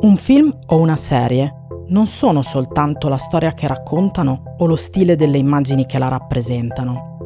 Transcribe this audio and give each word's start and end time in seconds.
Un 0.00 0.16
film 0.16 0.56
o 0.66 0.80
una 0.80 0.94
serie 0.94 1.52
non 1.88 2.06
sono 2.06 2.42
soltanto 2.42 3.08
la 3.08 3.16
storia 3.16 3.52
che 3.52 3.66
raccontano 3.66 4.54
o 4.58 4.66
lo 4.66 4.76
stile 4.76 5.16
delle 5.16 5.38
immagini 5.38 5.86
che 5.86 5.98
la 5.98 6.06
rappresentano. 6.06 7.16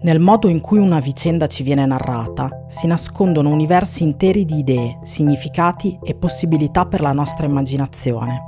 Nel 0.00 0.18
modo 0.18 0.48
in 0.48 0.60
cui 0.60 0.78
una 0.78 0.98
vicenda 0.98 1.46
ci 1.46 1.62
viene 1.62 1.86
narrata 1.86 2.64
si 2.66 2.88
nascondono 2.88 3.50
universi 3.50 4.02
interi 4.02 4.44
di 4.44 4.58
idee, 4.58 4.98
significati 5.04 5.96
e 6.02 6.16
possibilità 6.16 6.86
per 6.86 7.00
la 7.00 7.12
nostra 7.12 7.46
immaginazione. 7.46 8.42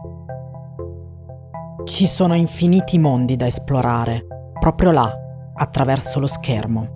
Ci 1.84 2.06
sono 2.08 2.34
infiniti 2.34 2.98
mondi 2.98 3.36
da 3.36 3.46
esplorare, 3.46 4.26
proprio 4.58 4.90
là, 4.90 5.16
attraverso 5.54 6.18
lo 6.18 6.26
schermo. 6.26 6.95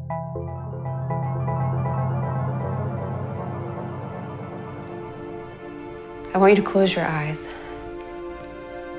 I 6.33 6.39
want 6.39 6.57
you 6.57 6.63
to 6.63 6.69
close 6.69 6.95
your 6.95 7.05
eyes. 7.05 7.45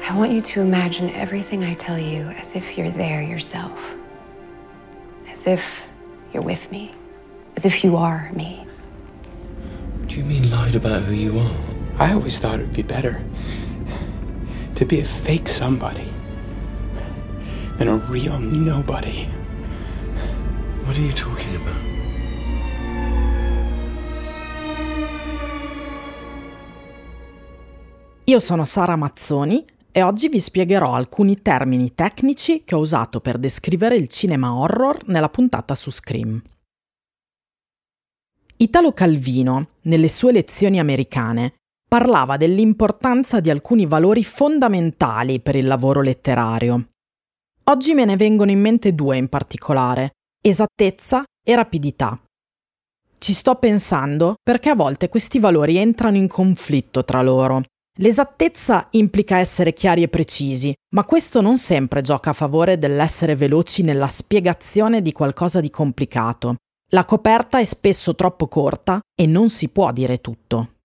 I 0.09 0.17
want 0.17 0.33
you 0.33 0.41
to 0.41 0.59
imagine 0.59 1.09
everything 1.11 1.63
I 1.63 1.75
tell 1.75 1.97
you 1.97 2.23
as 2.23 2.55
if 2.57 2.77
you're 2.77 2.91
there 2.91 3.21
yourself. 3.21 3.71
As 5.29 5.47
if 5.47 5.63
you're 6.33 6.43
with 6.43 6.69
me. 6.71 6.91
As 7.55 7.63
if 7.63 7.85
you 7.85 7.95
are 7.95 8.29
me. 8.33 8.65
Do 10.07 10.17
you 10.17 10.25
mean 10.25 10.51
lied 10.51 10.75
about 10.75 11.03
who 11.03 11.13
you 11.13 11.39
are? 11.39 11.55
I 11.97 12.11
always 12.11 12.37
thought 12.37 12.59
it 12.59 12.63
would 12.63 12.75
be 12.75 12.81
better 12.81 13.23
to 14.75 14.85
be 14.85 14.99
a 14.99 15.05
fake 15.05 15.47
somebody 15.47 16.11
than 17.77 17.87
a 17.87 17.95
real 17.95 18.39
nobody. 18.39 19.25
What 20.83 20.97
are 20.97 21.01
you 21.01 21.13
talking 21.13 21.55
about? 21.55 21.90
Io 28.25 28.39
sono 28.39 28.65
Sara 28.65 28.95
Mazzoni 28.95 29.65
e 29.91 30.03
oggi 30.03 30.29
vi 30.29 30.39
spiegherò 30.39 30.93
alcuni 30.93 31.41
termini 31.41 31.95
tecnici 31.95 32.63
che 32.63 32.75
ho 32.75 32.79
usato 32.79 33.19
per 33.19 33.39
descrivere 33.39 33.95
il 33.95 34.07
cinema 34.07 34.53
horror 34.53 35.07
nella 35.07 35.27
puntata 35.27 35.73
su 35.73 35.89
Scream. 35.89 36.39
Italo 38.57 38.93
Calvino, 38.93 39.69
nelle 39.83 40.07
sue 40.07 40.31
lezioni 40.31 40.79
americane, 40.79 41.55
parlava 41.89 42.37
dell'importanza 42.37 43.39
di 43.39 43.49
alcuni 43.49 43.87
valori 43.87 44.23
fondamentali 44.23 45.39
per 45.39 45.55
il 45.55 45.65
lavoro 45.65 46.01
letterario. 46.01 46.89
Oggi 47.65 47.95
me 47.95 48.05
ne 48.05 48.17
vengono 48.17 48.51
in 48.51 48.61
mente 48.61 48.93
due 48.93 49.17
in 49.17 49.29
particolare, 49.29 50.11
esattezza 50.39 51.23
e 51.43 51.55
rapidità. 51.55 52.21
Ci 53.17 53.33
sto 53.33 53.55
pensando 53.55 54.35
perché 54.41 54.69
a 54.69 54.75
volte 54.75 55.09
questi 55.09 55.39
valori 55.39 55.77
entrano 55.77 56.17
in 56.17 56.27
conflitto 56.27 57.03
tra 57.03 57.23
loro 57.23 57.63
L'esattezza 57.99 58.87
implica 58.91 59.37
essere 59.37 59.73
chiari 59.73 60.03
e 60.03 60.07
precisi, 60.07 60.73
ma 60.95 61.03
questo 61.03 61.41
non 61.41 61.57
sempre 61.57 62.01
gioca 62.01 62.29
a 62.29 62.33
favore 62.33 62.77
dell'essere 62.77 63.35
veloci 63.35 63.83
nella 63.83 64.07
spiegazione 64.07 65.01
di 65.01 65.11
qualcosa 65.11 65.59
di 65.59 65.69
complicato. 65.69 66.55
La 66.93 67.03
coperta 67.03 67.59
è 67.59 67.63
spesso 67.65 68.15
troppo 68.15 68.47
corta 68.47 68.99
e 69.13 69.25
non 69.25 69.49
si 69.49 69.67
può 69.67 69.91
dire 69.91 70.19
tutto. 70.19 70.75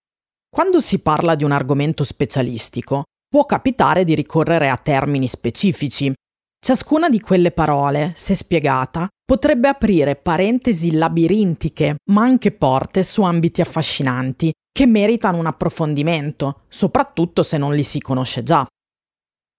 Quando 0.49 0.81
si 0.81 0.99
parla 0.99 1.35
di 1.35 1.43
un 1.43 1.51
argomento 1.51 2.03
specialistico, 2.03 3.03
può 3.29 3.45
capitare 3.45 4.03
di 4.03 4.13
ricorrere 4.13 4.69
a 4.69 4.77
termini 4.77 5.27
specifici. 5.27 6.13
Ciascuna 6.59 7.09
di 7.09 7.19
quelle 7.19 7.51
parole, 7.51 8.11
se 8.15 8.35
spiegata, 8.35 9.07
potrebbe 9.23 9.67
aprire 9.67 10.15
parentesi 10.15 10.91
labirintiche, 10.93 11.97
ma 12.11 12.23
anche 12.23 12.51
porte 12.51 13.03
su 13.03 13.21
ambiti 13.21 13.61
affascinanti, 13.61 14.51
che 14.77 14.85
meritano 14.85 15.39
un 15.39 15.47
approfondimento, 15.47 16.61
soprattutto 16.67 17.41
se 17.41 17.57
non 17.57 17.73
li 17.73 17.81
si 17.81 17.99
conosce 17.99 18.43
già. 18.43 18.63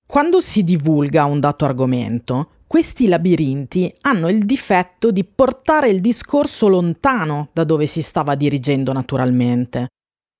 Quando 0.06 0.40
si 0.40 0.62
divulga 0.62 1.24
un 1.24 1.40
dato 1.40 1.64
argomento, 1.64 2.50
questi 2.68 3.08
labirinti 3.08 3.92
hanno 4.02 4.28
il 4.28 4.44
difetto 4.44 5.10
di 5.10 5.24
portare 5.24 5.88
il 5.88 6.00
discorso 6.00 6.68
lontano 6.68 7.48
da 7.52 7.64
dove 7.64 7.86
si 7.86 8.00
stava 8.00 8.36
dirigendo 8.36 8.92
naturalmente. 8.92 9.88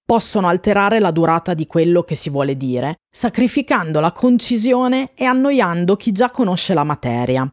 Possono 0.07 0.47
alterare 0.47 1.01
la 1.01 1.11
durata 1.11 1.55
di 1.55 1.67
quello 1.67 2.05
che 2.05 2.15
si 2.15 2.31
vuole 2.31 2.57
dire, 2.57 2.99
sacrificando 3.13 3.99
la 3.99 4.13
concisione 4.13 5.11
e 5.17 5.25
annoiando 5.25 5.97
chi 5.97 6.13
già 6.13 6.31
conosce 6.31 6.73
la 6.73 6.85
materia. 6.85 7.51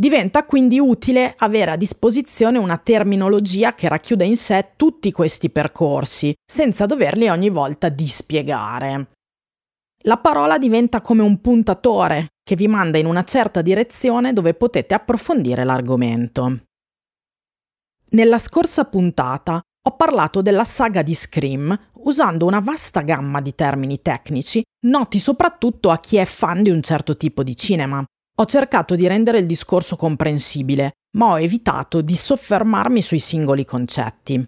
Diventa 0.00 0.44
quindi 0.44 0.78
utile 0.78 1.34
avere 1.36 1.72
a 1.72 1.76
disposizione 1.76 2.56
una 2.56 2.78
terminologia 2.78 3.74
che 3.74 3.88
racchiuda 3.88 4.22
in 4.22 4.36
sé 4.36 4.74
tutti 4.76 5.10
questi 5.10 5.50
percorsi, 5.50 6.32
senza 6.46 6.86
doverli 6.86 7.28
ogni 7.28 7.48
volta 7.48 7.88
dispiegare. 7.88 9.08
La 10.04 10.18
parola 10.18 10.56
diventa 10.56 11.00
come 11.00 11.22
un 11.22 11.40
puntatore 11.40 12.28
che 12.44 12.54
vi 12.54 12.68
manda 12.68 12.96
in 12.98 13.06
una 13.06 13.24
certa 13.24 13.60
direzione 13.60 14.32
dove 14.32 14.54
potete 14.54 14.94
approfondire 14.94 15.64
l'argomento. 15.64 16.60
Nella 18.10 18.38
scorsa 18.38 18.84
puntata 18.84 19.60
ho 19.60 19.96
parlato 19.96 20.42
della 20.42 20.62
saga 20.64 21.02
di 21.02 21.14
Scream 21.14 21.76
usando 22.04 22.46
una 22.46 22.60
vasta 22.60 23.00
gamma 23.00 23.40
di 23.40 23.52
termini 23.56 24.00
tecnici 24.00 24.62
noti 24.86 25.18
soprattutto 25.18 25.90
a 25.90 25.98
chi 25.98 26.18
è 26.18 26.24
fan 26.24 26.62
di 26.62 26.70
un 26.70 26.82
certo 26.82 27.16
tipo 27.16 27.42
di 27.42 27.56
cinema, 27.56 28.04
ho 28.40 28.44
cercato 28.44 28.94
di 28.94 29.08
rendere 29.08 29.38
il 29.38 29.46
discorso 29.46 29.96
comprensibile, 29.96 30.92
ma 31.16 31.32
ho 31.32 31.40
evitato 31.40 32.00
di 32.00 32.14
soffermarmi 32.14 33.02
sui 33.02 33.18
singoli 33.18 33.64
concetti. 33.64 34.44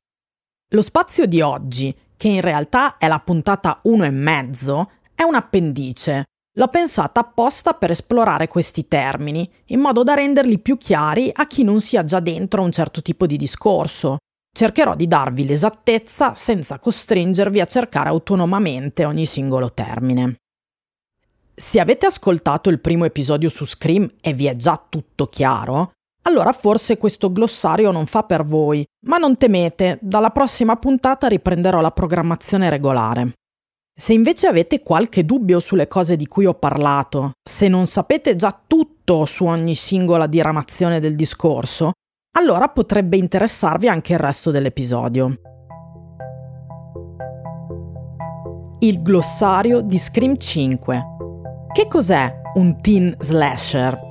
Lo 0.73 0.83
spazio 0.83 1.27
di 1.27 1.41
oggi, 1.41 1.93
che 2.17 2.29
in 2.29 2.41
realtà 2.41 2.99
è 2.99 3.09
la 3.09 3.19
puntata 3.19 3.81
1 3.83 4.05
e 4.05 4.11
mezzo, 4.11 4.91
è 5.13 5.25
un 5.25 5.35
appendice. 5.35 6.27
L'ho 6.55 6.69
pensata 6.69 7.21
apposta 7.21 7.73
per 7.73 7.91
esplorare 7.91 8.47
questi 8.47 8.87
termini, 8.87 9.51
in 9.67 9.81
modo 9.81 10.05
da 10.05 10.15
renderli 10.15 10.61
più 10.61 10.77
chiari 10.77 11.31
a 11.33 11.49
chi 11.49 11.65
non 11.65 11.81
sia 11.81 12.05
già 12.05 12.21
dentro 12.21 12.63
un 12.63 12.71
certo 12.71 13.03
tipo 13.03 13.27
di 13.27 13.37
discorso. 13.37 14.19
Cercherò 14.53 14.95
di 14.95 15.09
darvi 15.09 15.47
l'esattezza 15.47 16.35
senza 16.35 16.79
costringervi 16.79 17.61
a 17.61 17.65
cercare 17.65 18.09
autonomamente 18.09 19.05
ogni 19.05 19.27
singolo 19.27 19.73
termine. 19.73 20.37
Se 21.55 21.79
avete 21.79 22.07
ascoltato 22.07 22.71
il 22.71 22.81
primo 22.81 23.05
episodio 23.05 23.49
su 23.49 23.65
Scream 23.65 24.11
e 24.21 24.33
vi 24.33 24.47
è 24.47 24.57
già 24.57 24.83
tutto 24.89 25.27
chiaro, 25.27 25.93
allora 26.23 26.53
forse 26.53 26.97
questo 26.97 27.33
glossario 27.33 27.91
non 27.91 28.07
fa 28.07 28.23
per 28.23 28.45
voi, 28.45 28.85
ma 29.07 29.17
non 29.17 29.37
temete, 29.37 29.99
dalla 30.01 30.31
prossima 30.31 30.77
puntata 30.77 31.27
riprenderò 31.29 31.81
la 31.81 31.91
programmazione 31.91 32.71
regolare. 32.71 33.33
Se 33.99 34.13
invece 34.13 34.47
avete 34.47 34.83
qualche 34.83 35.25
dubbio 35.25 35.61
sulle 35.61 35.89
cose 35.89 36.17
di 36.17 36.27
cui 36.27 36.47
ho 36.47 36.55
parlato, 36.55 37.33
se 37.43 37.69
non 37.69 37.87
sapete 37.87 38.35
già 38.35 38.59
tutto 38.67 39.27
su 39.27 39.45
ogni 39.45 39.75
singola 39.75 40.27
diramazione 40.27 41.01
del 41.01 41.17
discorso, 41.17 41.93
allora 42.39 42.69
potrebbe 42.69 43.17
interessarvi 43.17 43.89
anche 43.89 44.15
il 44.15 44.19
resto 44.19 44.51
dell'episodio. 44.51 45.41
Il 48.79 49.03
glossario 49.03 49.83
di 49.83 49.99
Scream 49.99 50.39
5 50.39 51.10
che 51.73 51.87
cos'è 51.87 52.41
un 52.55 52.81
teen 52.81 53.15
slasher? 53.19 54.09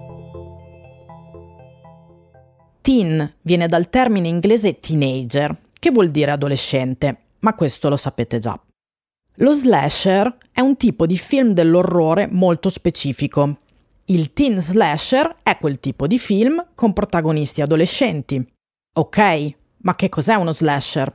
Teen 2.81 3.36
viene 3.42 3.68
dal 3.68 3.90
termine 3.90 4.30
inglese 4.30 4.80
teenager, 4.80 5.56
che 5.78 5.92
vuol 5.92 6.09
dire 6.09 6.31
adolescente, 6.31 7.18
ma 7.40 7.53
questo 7.53 7.90
lo 7.90 7.97
sapete 7.97 8.40
già. 8.40 8.58
Lo 9.42 9.52
slasher 9.52 10.38
è 10.52 10.62
un 10.62 10.78
tipo 10.78 11.06
di 11.06 11.18
film 11.18 11.52
dell'orrore 11.52 12.28
molto 12.31 12.70
specifico. 12.70 13.59
Il 14.06 14.31
teen 14.34 14.59
slasher 14.59 15.36
è 15.44 15.58
quel 15.58 15.80
tipo 15.80 16.08
di 16.08 16.18
film 16.18 16.66
con 16.76 16.94
protagonisti 16.94 17.62
adolescenti. 17.62 18.46
Ok, 18.97 19.56
ma 19.80 19.96
che 19.96 20.09
cos'è 20.09 20.36
uno 20.36 20.52
slasher? 20.52 21.14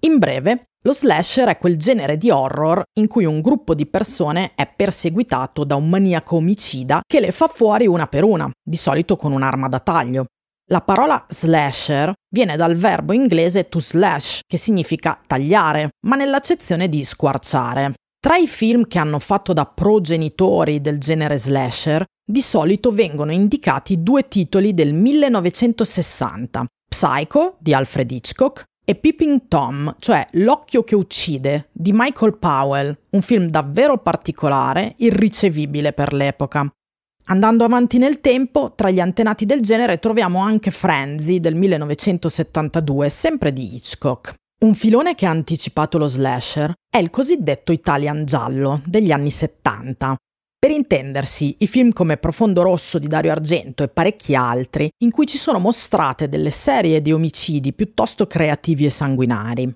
In 0.00 0.18
breve, 0.18 0.64
lo 0.86 0.92
slasher 0.92 1.48
è 1.48 1.56
quel 1.56 1.78
genere 1.78 2.18
di 2.18 2.30
horror 2.30 2.82
in 2.98 3.06
cui 3.06 3.24
un 3.24 3.40
gruppo 3.40 3.74
di 3.74 3.86
persone 3.86 4.52
è 4.54 4.70
perseguitato 4.70 5.64
da 5.64 5.76
un 5.76 5.88
maniaco 5.88 6.36
omicida 6.36 7.00
che 7.06 7.20
le 7.20 7.32
fa 7.32 7.46
fuori 7.46 7.86
una 7.86 8.06
per 8.06 8.22
una, 8.22 8.50
di 8.62 8.76
solito 8.76 9.16
con 9.16 9.32
un'arma 9.32 9.68
da 9.68 9.80
taglio. 9.80 10.26
La 10.70 10.82
parola 10.82 11.24
slasher 11.26 12.12
viene 12.30 12.56
dal 12.56 12.74
verbo 12.74 13.14
inglese 13.14 13.68
to 13.68 13.80
slash, 13.80 14.40
che 14.46 14.58
significa 14.58 15.18
tagliare, 15.26 15.88
ma 16.06 16.16
nell'accezione 16.16 16.90
di 16.90 17.02
squarciare. 17.02 17.94
Tra 18.20 18.36
i 18.36 18.46
film 18.46 18.86
che 18.86 18.98
hanno 18.98 19.18
fatto 19.18 19.54
da 19.54 19.64
progenitori 19.64 20.82
del 20.82 20.98
genere 20.98 21.38
slasher, 21.38 22.04
di 22.26 22.42
solito 22.42 22.90
vengono 22.90 23.32
indicati 23.32 24.02
due 24.02 24.28
titoli 24.28 24.74
del 24.74 24.92
1960, 24.92 26.66
Psycho 26.88 27.56
di 27.58 27.72
Alfred 27.72 28.10
Hitchcock 28.10 28.64
e 28.84 28.94
Peeping 28.94 29.48
Tom, 29.48 29.94
cioè 29.98 30.24
L'occhio 30.32 30.84
che 30.84 30.94
uccide, 30.94 31.68
di 31.72 31.92
Michael 31.92 32.36
Powell, 32.36 32.96
un 33.10 33.22
film 33.22 33.48
davvero 33.48 33.98
particolare, 33.98 34.94
irricevibile 34.98 35.92
per 35.92 36.12
l'epoca. 36.12 36.68
Andando 37.26 37.64
avanti 37.64 37.96
nel 37.96 38.20
tempo, 38.20 38.74
tra 38.74 38.90
gli 38.90 39.00
antenati 39.00 39.46
del 39.46 39.62
genere 39.62 39.98
troviamo 39.98 40.40
anche 40.40 40.70
Frenzy 40.70 41.40
del 41.40 41.54
1972, 41.54 43.08
sempre 43.08 43.52
di 43.52 43.74
Hitchcock. 43.74 44.34
Un 44.64 44.74
filone 44.74 45.14
che 45.14 45.26
ha 45.26 45.30
anticipato 45.30 45.96
lo 45.96 46.06
slasher 46.06 46.72
è 46.88 46.98
il 46.98 47.10
cosiddetto 47.10 47.72
Italian 47.72 48.24
giallo 48.26 48.80
degli 48.84 49.10
anni 49.10 49.30
70. 49.30 50.16
Per 50.64 50.72
intendersi, 50.72 51.56
i 51.58 51.66
film 51.66 51.92
come 51.92 52.16
Profondo 52.16 52.62
Rosso 52.62 52.98
di 52.98 53.06
Dario 53.06 53.32
Argento 53.32 53.82
e 53.82 53.88
parecchi 53.88 54.34
altri, 54.34 54.88
in 55.02 55.10
cui 55.10 55.26
ci 55.26 55.36
sono 55.36 55.58
mostrate 55.58 56.26
delle 56.26 56.48
serie 56.48 57.02
di 57.02 57.12
omicidi 57.12 57.74
piuttosto 57.74 58.26
creativi 58.26 58.86
e 58.86 58.90
sanguinari. 58.90 59.70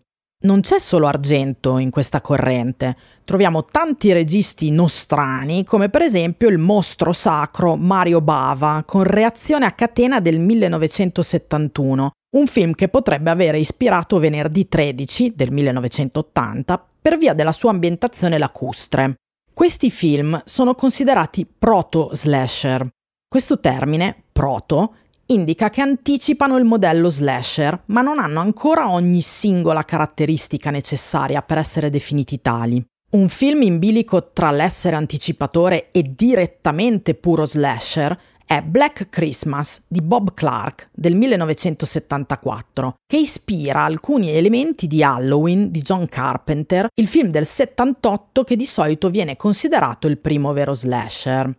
Non 0.44 0.62
c'è 0.62 0.78
solo 0.78 1.06
Argento 1.06 1.76
in 1.76 1.90
questa 1.90 2.22
corrente, 2.22 2.96
troviamo 3.26 3.66
tanti 3.66 4.14
registi 4.14 4.70
nostrani, 4.70 5.62
come 5.62 5.90
per 5.90 6.00
esempio 6.00 6.48
il 6.48 6.56
mostro 6.56 7.12
sacro 7.12 7.76
Mario 7.76 8.22
Bava 8.22 8.82
con 8.86 9.02
Reazione 9.02 9.66
a 9.66 9.72
catena 9.72 10.20
del 10.20 10.38
1971, 10.38 12.12
un 12.34 12.46
film 12.46 12.72
che 12.72 12.88
potrebbe 12.88 13.28
avere 13.28 13.58
ispirato 13.58 14.18
Venerdì 14.18 14.66
13 14.66 15.34
del 15.36 15.52
1980 15.52 16.86
per 17.02 17.18
via 17.18 17.34
della 17.34 17.52
sua 17.52 17.72
ambientazione 17.72 18.38
lacustre. 18.38 19.16
Questi 19.58 19.90
film 19.90 20.40
sono 20.44 20.76
considerati 20.76 21.44
proto-slasher. 21.44 22.88
Questo 23.26 23.58
termine, 23.58 24.14
proto, 24.30 24.94
indica 25.26 25.68
che 25.68 25.80
anticipano 25.80 26.56
il 26.58 26.64
modello 26.64 27.10
slasher, 27.10 27.82
ma 27.86 28.00
non 28.00 28.20
hanno 28.20 28.38
ancora 28.38 28.88
ogni 28.88 29.20
singola 29.20 29.82
caratteristica 29.82 30.70
necessaria 30.70 31.42
per 31.42 31.58
essere 31.58 31.90
definiti 31.90 32.40
tali. 32.40 32.80
Un 33.14 33.28
film 33.28 33.62
in 33.62 33.80
bilico 33.80 34.30
tra 34.30 34.52
l'essere 34.52 34.94
anticipatore 34.94 35.88
e 35.90 36.12
direttamente 36.14 37.14
puro 37.14 37.44
slasher 37.44 38.16
è 38.48 38.62
Black 38.62 39.10
Christmas 39.10 39.82
di 39.86 40.00
Bob 40.00 40.32
Clark 40.32 40.88
del 40.94 41.14
1974, 41.16 42.94
che 43.06 43.18
ispira 43.18 43.82
alcuni 43.82 44.30
elementi 44.30 44.86
di 44.86 45.02
Halloween 45.02 45.70
di 45.70 45.82
John 45.82 46.08
Carpenter, 46.08 46.88
il 46.94 47.08
film 47.08 47.28
del 47.28 47.44
78 47.44 48.44
che 48.44 48.56
di 48.56 48.64
solito 48.64 49.10
viene 49.10 49.36
considerato 49.36 50.06
il 50.06 50.16
primo 50.16 50.54
vero 50.54 50.72
slasher. 50.72 51.54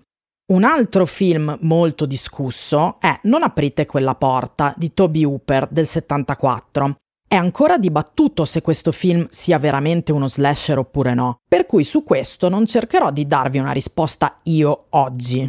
Un 0.52 0.64
altro 0.64 1.06
film 1.06 1.56
molto 1.62 2.08
discusso 2.08 3.00
è 3.00 3.20
Non 3.24 3.44
aprite 3.44 3.86
quella 3.86 4.16
porta 4.16 4.74
di 4.76 4.92
Toby 4.92 5.24
Hooper 5.24 5.68
del 5.70 5.86
74. 5.86 6.96
È 7.28 7.36
ancora 7.36 7.78
dibattuto 7.78 8.46
se 8.46 8.62
questo 8.62 8.92
film 8.92 9.28
sia 9.30 9.60
veramente 9.60 10.12
uno 10.12 10.28
slasher 10.28 10.80
oppure 10.80 11.14
no, 11.14 11.36
per 11.48 11.68
cui 11.68 11.84
su 11.84 12.02
questo 12.02 12.50
non 12.50 12.66
cercherò 12.66 13.12
di 13.12 13.28
darvi 13.28 13.60
una 13.60 13.74
risposta 13.74 14.40
io 14.46 14.86
oggi. 14.90 15.48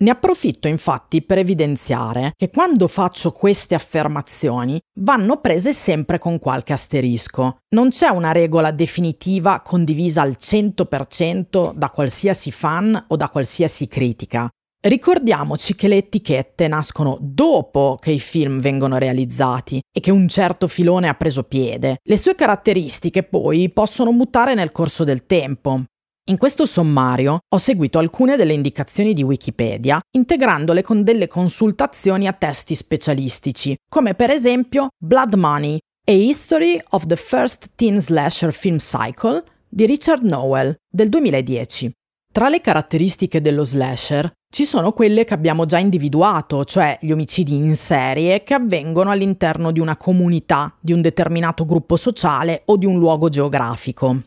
Ne 0.00 0.10
approfitto 0.10 0.68
infatti 0.68 1.22
per 1.22 1.38
evidenziare 1.38 2.32
che 2.36 2.50
quando 2.50 2.88
faccio 2.88 3.30
queste 3.30 3.74
affermazioni 3.74 4.80
vanno 5.00 5.40
prese 5.40 5.72
sempre 5.72 6.18
con 6.18 6.38
qualche 6.38 6.72
asterisco. 6.72 7.58
Non 7.74 7.90
c'è 7.90 8.08
una 8.08 8.32
regola 8.32 8.72
definitiva 8.72 9.60
condivisa 9.60 10.22
al 10.22 10.36
100% 10.40 11.72
da 11.74 11.90
qualsiasi 11.90 12.50
fan 12.50 13.04
o 13.08 13.16
da 13.16 13.28
qualsiasi 13.28 13.86
critica. 13.86 14.48
Ricordiamoci 14.84 15.76
che 15.76 15.86
le 15.86 15.98
etichette 15.98 16.66
nascono 16.66 17.16
dopo 17.20 17.96
che 18.00 18.10
i 18.10 18.18
film 18.18 18.58
vengono 18.58 18.98
realizzati 18.98 19.80
e 19.96 20.00
che 20.00 20.10
un 20.10 20.26
certo 20.26 20.66
filone 20.66 21.08
ha 21.08 21.14
preso 21.14 21.44
piede. 21.44 21.98
Le 22.02 22.16
sue 22.16 22.34
caratteristiche 22.34 23.22
poi 23.22 23.70
possono 23.70 24.10
mutare 24.10 24.54
nel 24.54 24.72
corso 24.72 25.04
del 25.04 25.24
tempo. 25.24 25.84
In 26.30 26.36
questo 26.38 26.66
sommario 26.66 27.40
ho 27.48 27.58
seguito 27.58 27.98
alcune 27.98 28.36
delle 28.36 28.52
indicazioni 28.52 29.12
di 29.12 29.24
Wikipedia, 29.24 30.00
integrandole 30.16 30.80
con 30.80 31.02
delle 31.02 31.26
consultazioni 31.26 32.28
a 32.28 32.32
testi 32.32 32.76
specialistici, 32.76 33.74
come 33.88 34.14
per 34.14 34.30
esempio 34.30 34.90
Blood 34.96 35.34
Money, 35.34 35.78
A 36.06 36.12
History 36.12 36.80
of 36.90 37.06
the 37.06 37.16
First 37.16 37.70
Teen 37.74 38.00
Slasher 38.00 38.52
Film 38.52 38.76
Cycle 38.76 39.42
di 39.68 39.84
Richard 39.84 40.22
Nowell 40.22 40.72
del 40.88 41.08
2010. 41.08 41.90
Tra 42.32 42.48
le 42.48 42.60
caratteristiche 42.60 43.40
dello 43.40 43.64
slasher 43.64 44.30
ci 44.48 44.64
sono 44.64 44.92
quelle 44.92 45.24
che 45.24 45.34
abbiamo 45.34 45.66
già 45.66 45.78
individuato, 45.78 46.64
cioè 46.64 46.98
gli 47.00 47.10
omicidi 47.10 47.56
in 47.56 47.74
serie 47.74 48.44
che 48.44 48.54
avvengono 48.54 49.10
all'interno 49.10 49.72
di 49.72 49.80
una 49.80 49.96
comunità, 49.96 50.72
di 50.80 50.92
un 50.92 51.00
determinato 51.00 51.64
gruppo 51.64 51.96
sociale 51.96 52.62
o 52.66 52.76
di 52.76 52.86
un 52.86 52.98
luogo 52.98 53.28
geografico. 53.28 54.22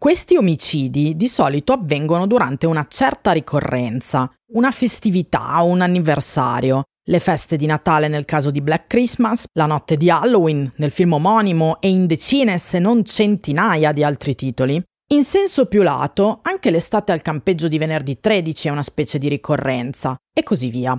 Questi 0.00 0.34
omicidi 0.34 1.14
di 1.14 1.28
solito 1.28 1.74
avvengono 1.74 2.26
durante 2.26 2.64
una 2.66 2.86
certa 2.88 3.32
ricorrenza, 3.32 4.32
una 4.54 4.70
festività 4.70 5.62
o 5.62 5.66
un 5.66 5.82
anniversario, 5.82 6.84
le 7.06 7.20
feste 7.20 7.58
di 7.58 7.66
Natale 7.66 8.08
nel 8.08 8.24
caso 8.24 8.50
di 8.50 8.62
Black 8.62 8.86
Christmas, 8.86 9.44
la 9.52 9.66
notte 9.66 9.98
di 9.98 10.08
Halloween 10.08 10.70
nel 10.76 10.90
film 10.90 11.12
omonimo 11.12 11.82
e 11.82 11.90
in 11.90 12.06
decine 12.06 12.56
se 12.56 12.78
non 12.78 13.04
centinaia 13.04 13.92
di 13.92 14.02
altri 14.02 14.34
titoli. 14.34 14.82
In 15.12 15.22
senso 15.22 15.66
più 15.66 15.82
lato, 15.82 16.38
anche 16.44 16.70
l'estate 16.70 17.12
al 17.12 17.20
campeggio 17.20 17.68
di 17.68 17.76
venerdì 17.76 18.18
13 18.18 18.68
è 18.68 18.70
una 18.70 18.82
specie 18.82 19.18
di 19.18 19.28
ricorrenza, 19.28 20.16
e 20.34 20.42
così 20.42 20.70
via. 20.70 20.98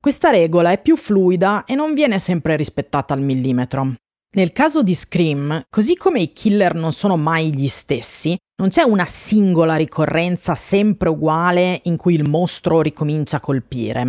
Questa 0.00 0.30
regola 0.30 0.72
è 0.72 0.82
più 0.82 0.96
fluida 0.96 1.62
e 1.64 1.76
non 1.76 1.94
viene 1.94 2.18
sempre 2.18 2.56
rispettata 2.56 3.14
al 3.14 3.20
millimetro. 3.20 3.94
Nel 4.34 4.52
caso 4.52 4.82
di 4.82 4.94
Scream, 4.94 5.64
così 5.68 5.94
come 5.94 6.20
i 6.20 6.32
killer 6.32 6.74
non 6.74 6.94
sono 6.94 7.18
mai 7.18 7.54
gli 7.54 7.68
stessi, 7.68 8.34
non 8.62 8.70
c'è 8.70 8.80
una 8.80 9.04
singola 9.04 9.76
ricorrenza 9.76 10.54
sempre 10.54 11.10
uguale 11.10 11.82
in 11.84 11.98
cui 11.98 12.14
il 12.14 12.26
mostro 12.26 12.80
ricomincia 12.80 13.36
a 13.36 13.40
colpire. 13.40 14.00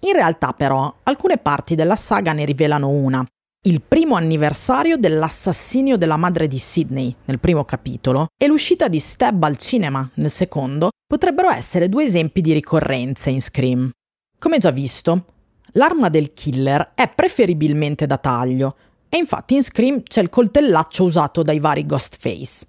In 0.00 0.12
realtà 0.12 0.54
però 0.54 0.92
alcune 1.04 1.38
parti 1.38 1.76
della 1.76 1.94
saga 1.94 2.32
ne 2.32 2.44
rivelano 2.44 2.88
una. 2.88 3.24
Il 3.64 3.80
primo 3.80 4.16
anniversario 4.16 4.96
dell'assassinio 4.96 5.96
della 5.96 6.16
madre 6.16 6.48
di 6.48 6.58
Sidney 6.58 7.14
nel 7.26 7.38
primo 7.38 7.64
capitolo 7.64 8.26
e 8.36 8.48
l'uscita 8.48 8.88
di 8.88 8.98
Stab 8.98 9.40
al 9.44 9.56
cinema 9.56 10.10
nel 10.14 10.30
secondo 10.30 10.88
potrebbero 11.06 11.48
essere 11.48 11.88
due 11.88 12.02
esempi 12.02 12.40
di 12.40 12.52
ricorrenze 12.52 13.30
in 13.30 13.40
Scream. 13.40 13.88
Come 14.36 14.58
già 14.58 14.72
visto, 14.72 15.26
l'arma 15.74 16.08
del 16.08 16.32
killer 16.32 16.92
è 16.96 17.08
preferibilmente 17.14 18.06
da 18.06 18.16
taglio, 18.16 18.74
e 19.10 19.18
infatti 19.18 19.56
in 19.56 19.62
Scream 19.62 20.02
c'è 20.04 20.22
il 20.22 20.30
coltellaccio 20.30 21.04
usato 21.04 21.42
dai 21.42 21.58
vari 21.58 21.84
Ghostface. 21.84 22.68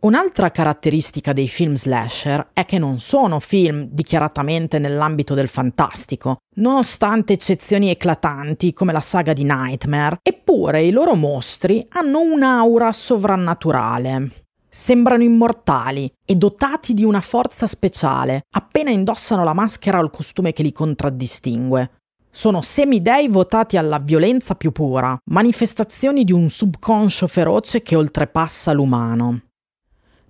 Un'altra 0.00 0.52
caratteristica 0.52 1.32
dei 1.32 1.48
film 1.48 1.74
slasher 1.74 2.50
è 2.52 2.64
che 2.64 2.78
non 2.78 3.00
sono 3.00 3.40
film 3.40 3.88
dichiaratamente 3.90 4.78
nell'ambito 4.78 5.34
del 5.34 5.48
fantastico, 5.48 6.36
nonostante 6.56 7.32
eccezioni 7.32 7.90
eclatanti 7.90 8.72
come 8.72 8.92
la 8.92 9.00
saga 9.00 9.32
di 9.32 9.42
Nightmare, 9.42 10.20
eppure 10.22 10.82
i 10.82 10.92
loro 10.92 11.16
mostri 11.16 11.84
hanno 11.88 12.20
un'aura 12.20 12.92
sovrannaturale. 12.92 14.30
Sembrano 14.68 15.24
immortali 15.24 16.08
e 16.24 16.36
dotati 16.36 16.94
di 16.94 17.02
una 17.02 17.20
forza 17.20 17.66
speciale 17.66 18.42
appena 18.54 18.90
indossano 18.90 19.42
la 19.42 19.54
maschera 19.54 19.98
o 19.98 20.04
il 20.04 20.10
costume 20.10 20.52
che 20.52 20.62
li 20.62 20.70
contraddistingue. 20.70 21.97
Sono 22.30 22.62
semidei 22.62 23.28
votati 23.28 23.76
alla 23.76 23.98
violenza 23.98 24.54
più 24.54 24.70
pura, 24.70 25.18
manifestazioni 25.30 26.24
di 26.24 26.32
un 26.32 26.48
subconscio 26.48 27.26
feroce 27.26 27.82
che 27.82 27.96
oltrepassa 27.96 28.72
l'umano. 28.72 29.42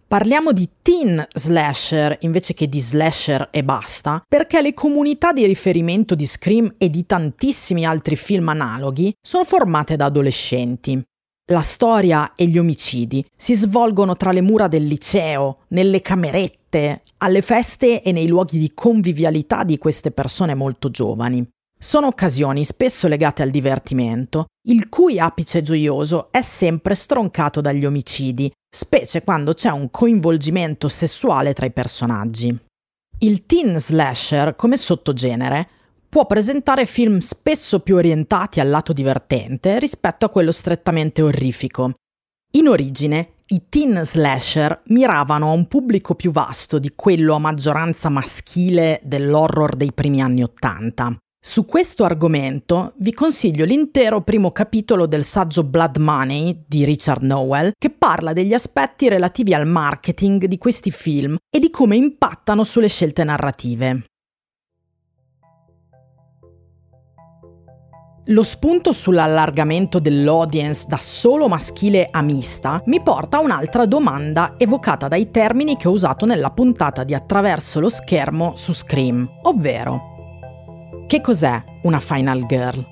Parliamo 0.09 0.53
di 0.53 0.67
teen 0.81 1.23
slasher 1.35 2.17
invece 2.21 2.55
che 2.55 2.67
di 2.67 2.81
slasher 2.81 3.49
e 3.51 3.63
basta, 3.63 4.23
perché 4.27 4.63
le 4.63 4.73
comunità 4.73 5.35
di 5.35 5.45
riferimento 5.45 6.15
di 6.15 6.25
Scream 6.25 6.73
e 6.79 6.89
di 6.89 7.05
tantissimi 7.05 7.85
altri 7.85 8.17
film 8.17 8.49
analoghi 8.49 9.13
sono 9.21 9.45
formate 9.45 9.97
da 9.97 10.07
adolescenti. 10.07 11.03
La 11.51 11.61
storia 11.61 12.35
e 12.35 12.47
gli 12.47 12.57
omicidi 12.57 13.23
si 13.37 13.55
svolgono 13.55 14.17
tra 14.17 14.33
le 14.33 14.41
mura 14.41 14.67
del 14.67 14.87
liceo, 14.87 15.59
nelle 15.69 16.01
camerette, 16.01 17.03
alle 17.19 17.43
feste 17.43 18.03
e 18.03 18.11
nei 18.13 18.29
luoghi 18.29 18.59
di 18.59 18.73
convivialità 18.73 19.63
di 19.63 19.77
queste 19.77 20.11
persone 20.11 20.55
molto 20.55 20.91
giovani. 20.91 21.47
Sono 21.81 22.09
occasioni 22.09 22.65
spesso 22.65 23.07
legate 23.07 23.43
al 23.43 23.51
divertimento, 23.51 24.47
il 24.67 24.89
cui 24.89 25.21
apice 25.21 25.63
gioioso 25.63 26.33
è 26.33 26.43
sempre 26.43 26.97
stroncato 26.97 27.61
dagli 27.61 27.85
omicidi, 27.87 28.51
specie 28.69 29.23
quando 29.23 29.55
c'è 29.55 29.71
un 29.71 29.89
coinvolgimento 29.89 30.89
sessuale 30.89 31.53
tra 31.53 31.67
i 31.67 31.71
personaggi. 31.71 32.57
Il 33.21 33.47
teen 33.47 33.79
slasher, 33.79 34.57
come 34.57 34.77
sottogenere, 34.77 35.69
può 36.09 36.27
presentare 36.27 36.85
film 36.85 37.19
spesso 37.19 37.79
più 37.79 37.95
orientati 37.95 38.59
al 38.59 38.69
lato 38.69 38.93
divertente 38.93 39.79
rispetto 39.79 40.25
a 40.25 40.31
quello 40.31 40.51
strettamente 40.51 41.23
orrifico. 41.23 41.93
In 42.53 42.67
origine, 42.67 43.35
i 43.49 43.67
teen 43.69 44.05
slasher 44.05 44.83
miravano 44.87 45.51
a 45.51 45.53
un 45.53 45.69
pubblico 45.69 46.17
più 46.17 46.33
vasto 46.33 46.81
di 46.81 46.91
quello 46.97 47.35
a 47.35 47.39
maggioranza 47.39 48.09
maschile 48.09 49.01
dell'horror 49.05 49.77
dei 49.77 49.93
primi 49.93 50.21
anni 50.21 50.43
Ottanta. 50.43 51.17
Su 51.41 51.65
questo 51.65 52.03
argomento 52.03 52.95
vi 52.97 53.13
consiglio 53.13 53.65
l'intero 53.65 54.23
primo 54.23 54.51
capitolo 54.51 55.07
del 55.07 55.23
saggio 55.23 55.63
Blood 55.63 55.97
Money 55.99 56.65
di 56.67 56.85
Richard 56.85 57.23
Nowell, 57.23 57.71
che 57.79 57.91
parla 57.91 58.33
degli 58.33 58.53
aspetti 58.53 59.09
relativi 59.09 59.55
al 59.55 59.67
marketing 59.67 60.47
di 60.47 60.59
questi 60.59 60.91
film 60.91 61.37
e 61.49 61.61
di 61.61 61.71
come 61.71 61.95
impattano 61.95 62.65
sulle 62.65 62.89
scelte 62.89 63.23
narrative. 63.23 64.05
Lo 68.27 68.43
spunto 68.43 68.93
sull'allargamento 68.93 70.01
dell'audience 70.01 70.87
da 70.89 70.99
solo 70.99 71.49
maschile 71.49 72.07
a 72.11 72.21
mista 72.21 72.83
mi 72.87 73.01
porta 73.01 73.39
a 73.39 73.41
un'altra 73.41 73.87
domanda 73.87 74.57
evocata 74.59 75.07
dai 75.07 75.31
termini 75.31 75.77
che 75.77 75.89
ho 75.89 75.93
usato 75.93 76.27
nella 76.27 76.51
puntata 76.51 77.05
di 77.05 77.15
Attraverso 77.15 77.81
lo 77.81 77.89
schermo 77.89 78.55
su 78.57 78.75
Scream, 78.75 79.27
ovvero 79.45 80.17
che 81.09 81.23
cos'è 81.23 81.65
una 81.85 82.01
Final 82.01 82.45
Girl? 82.45 82.87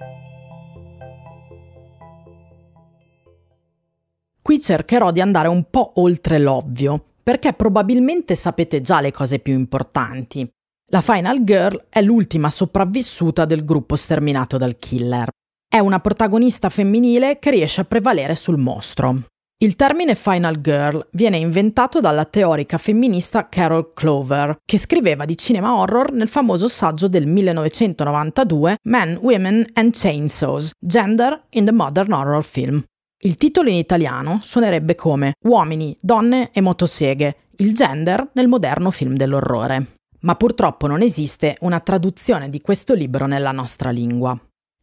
Qui 4.41 4.59
cercherò 4.59 5.13
di 5.13 5.21
andare 5.21 5.49
un 5.49 5.67
po' 5.69 5.93
oltre 5.97 6.39
l'ovvio, 6.39 7.09
perché 7.23 7.53
probabilmente 7.53 8.35
sapete 8.35 8.81
già 8.81 9.03
le 9.03 9.13
cose 9.13 9.39
più 9.39 9.53
importanti. 9.53 10.49
La 10.93 11.03
Final 11.03 11.45
Girl 11.45 11.89
è 11.91 12.01
l'ultima 12.01 12.49
sopravvissuta 12.49 13.45
del 13.45 13.67
gruppo 13.67 13.97
sterminato 13.97 14.57
dal 14.57 14.79
killer. 14.79 15.29
È 15.69 15.79
una 15.79 16.01
protagonista 16.01 16.71
femminile 16.71 17.39
che 17.39 17.51
riesce 17.51 17.83
a 17.83 17.85
prevalere 17.85 18.35
sul 18.35 18.57
mostro. 18.57 19.25
Il 19.59 19.75
termine 19.75 20.15
Final 20.15 20.61
Girl 20.61 21.09
viene 21.13 21.39
inventato 21.39 22.01
dalla 22.01 22.27
teorica 22.27 22.77
femminista 22.77 23.49
Carol 23.49 23.95
Clover, 23.95 24.59
che 24.63 24.77
scriveva 24.77 25.25
di 25.25 25.35
cinema 25.35 25.77
horror 25.77 26.13
nel 26.13 26.29
famoso 26.29 26.69
saggio 26.69 27.09
del 27.09 27.27
1992 27.27 28.77
Men, 28.83 29.19
Women 29.23 29.71
and 29.73 29.93
Chainsaws, 29.95 30.73
Gender 30.79 31.45
in 31.51 31.65
the 31.65 31.73
Modern 31.73 32.13
Horror 32.13 32.45
Film. 32.45 32.83
Il 33.25 33.37
titolo 33.37 33.71
in 33.71 33.77
italiano 33.77 34.41
suonerebbe 34.43 34.95
come 34.95 35.33
Uomini, 35.45 35.97
donne 36.03 36.51
e 36.53 36.61
motoseghe, 36.61 37.37
il 37.57 37.73
gender 37.75 38.29
nel 38.35 38.49
moderno 38.49 38.91
film 38.91 39.17
dell'orrore 39.17 39.87
ma 40.27 40.35
purtroppo 40.35 40.89
non 40.89 41.03
esiste 41.03 41.57
una 41.61 41.79
traduzione 41.79 42.51
di 42.51 42.61
questo 42.61 42.95
libro 42.95 43.27
nella 43.27 43.53
nostra 43.53 43.91
lingua. 43.91 44.37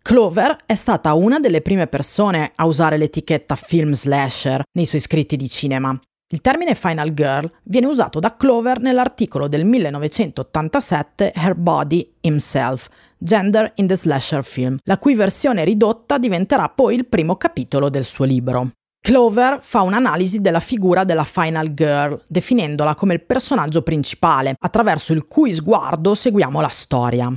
Clover 0.03 0.57
è 0.65 0.75
stata 0.75 1.13
una 1.13 1.39
delle 1.39 1.61
prime 1.61 1.87
persone 1.87 2.51
a 2.55 2.65
usare 2.65 2.97
l'etichetta 2.97 3.55
film 3.55 3.93
slasher 3.93 4.61
nei 4.73 4.85
suoi 4.85 4.99
scritti 4.99 5.37
di 5.37 5.47
cinema. 5.47 5.97
Il 6.27 6.41
termine 6.41 6.75
Final 6.75 7.13
Girl 7.13 7.49
viene 7.63 7.87
usato 7.87 8.19
da 8.19 8.35
Clover 8.35 8.81
nell'articolo 8.81 9.47
del 9.47 9.63
1987 9.63 11.31
Her 11.33 11.55
Body 11.55 12.15
Himself, 12.19 12.89
Gender 13.17 13.71
in 13.75 13.87
the 13.87 13.95
Slasher 13.95 14.43
Film, 14.43 14.75
la 14.83 14.97
cui 14.97 15.15
versione 15.15 15.63
ridotta 15.63 16.17
diventerà 16.17 16.67
poi 16.67 16.95
il 16.95 17.05
primo 17.05 17.37
capitolo 17.37 17.87
del 17.87 18.03
suo 18.03 18.25
libro. 18.25 18.71
Clover 18.99 19.59
fa 19.61 19.83
un'analisi 19.83 20.41
della 20.41 20.59
figura 20.59 21.05
della 21.05 21.23
Final 21.23 21.73
Girl, 21.73 22.21
definendola 22.27 22.93
come 22.93 23.13
il 23.13 23.23
personaggio 23.23 23.81
principale, 23.83 24.55
attraverso 24.59 25.13
il 25.13 25.27
cui 25.27 25.53
sguardo 25.53 26.13
seguiamo 26.13 26.59
la 26.59 26.67
storia. 26.67 27.33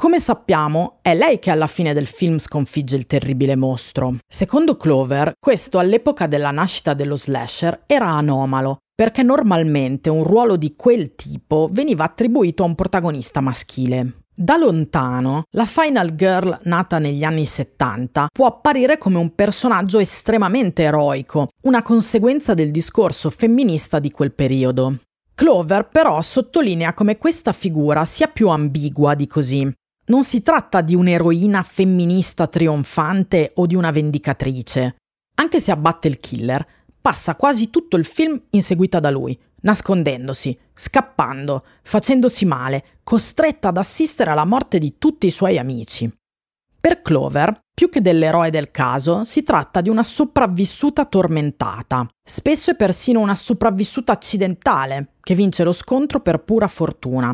Come 0.00 0.18
sappiamo, 0.18 1.00
è 1.02 1.14
lei 1.14 1.38
che 1.38 1.50
alla 1.50 1.66
fine 1.66 1.92
del 1.92 2.06
film 2.06 2.38
sconfigge 2.38 2.96
il 2.96 3.04
terribile 3.04 3.54
mostro. 3.54 4.16
Secondo 4.26 4.78
Clover, 4.78 5.32
questo 5.38 5.78
all'epoca 5.78 6.26
della 6.26 6.50
nascita 6.50 6.94
dello 6.94 7.16
slasher 7.16 7.82
era 7.84 8.06
anomalo, 8.06 8.78
perché 8.94 9.22
normalmente 9.22 10.08
un 10.08 10.24
ruolo 10.24 10.56
di 10.56 10.72
quel 10.74 11.14
tipo 11.14 11.68
veniva 11.70 12.04
attribuito 12.04 12.62
a 12.62 12.66
un 12.66 12.76
protagonista 12.76 13.42
maschile. 13.42 14.22
Da 14.34 14.56
lontano, 14.56 15.42
la 15.50 15.66
Final 15.66 16.14
Girl 16.14 16.58
nata 16.62 16.98
negli 16.98 17.22
anni 17.22 17.44
70 17.44 18.28
può 18.32 18.46
apparire 18.46 18.96
come 18.96 19.18
un 19.18 19.34
personaggio 19.34 19.98
estremamente 19.98 20.82
eroico, 20.82 21.48
una 21.64 21.82
conseguenza 21.82 22.54
del 22.54 22.70
discorso 22.70 23.28
femminista 23.28 23.98
di 23.98 24.10
quel 24.10 24.32
periodo. 24.32 24.96
Clover 25.34 25.88
però 25.88 26.20
sottolinea 26.22 26.94
come 26.94 27.18
questa 27.18 27.52
figura 27.52 28.06
sia 28.06 28.28
più 28.28 28.48
ambigua 28.48 29.14
di 29.14 29.26
così. 29.26 29.70
Non 30.10 30.24
si 30.24 30.42
tratta 30.42 30.80
di 30.80 30.96
un'eroina 30.96 31.62
femminista 31.62 32.48
trionfante 32.48 33.52
o 33.54 33.66
di 33.66 33.76
una 33.76 33.92
vendicatrice. 33.92 34.96
Anche 35.36 35.60
se 35.60 35.70
abbatte 35.70 36.08
il 36.08 36.18
killer, 36.18 36.66
passa 37.00 37.36
quasi 37.36 37.70
tutto 37.70 37.96
il 37.96 38.04
film 38.04 38.42
inseguita 38.50 38.98
da 38.98 39.08
lui, 39.10 39.40
nascondendosi, 39.60 40.58
scappando, 40.74 41.64
facendosi 41.82 42.44
male, 42.44 42.84
costretta 43.04 43.68
ad 43.68 43.76
assistere 43.76 44.30
alla 44.30 44.44
morte 44.44 44.78
di 44.78 44.96
tutti 44.98 45.28
i 45.28 45.30
suoi 45.30 45.58
amici. 45.58 46.12
Per 46.80 47.02
Clover, 47.02 47.60
più 47.72 47.88
che 47.88 48.00
dell'eroe 48.00 48.50
del 48.50 48.72
caso, 48.72 49.22
si 49.22 49.44
tratta 49.44 49.80
di 49.80 49.90
una 49.90 50.02
sopravvissuta 50.02 51.04
tormentata, 51.04 52.04
spesso 52.28 52.72
è 52.72 52.74
persino 52.74 53.20
una 53.20 53.36
sopravvissuta 53.36 54.10
accidentale, 54.10 55.12
che 55.20 55.36
vince 55.36 55.62
lo 55.62 55.72
scontro 55.72 56.18
per 56.18 56.42
pura 56.42 56.66
fortuna. 56.66 57.32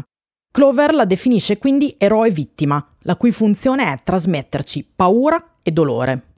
Clover 0.56 0.94
la 0.94 1.04
definisce 1.04 1.58
quindi 1.58 1.94
eroe 1.98 2.30
vittima, 2.30 2.82
la 3.00 3.16
cui 3.16 3.30
funzione 3.30 3.92
è 3.92 3.98
trasmetterci 4.02 4.90
paura 4.96 5.56
e 5.62 5.70
dolore. 5.70 6.36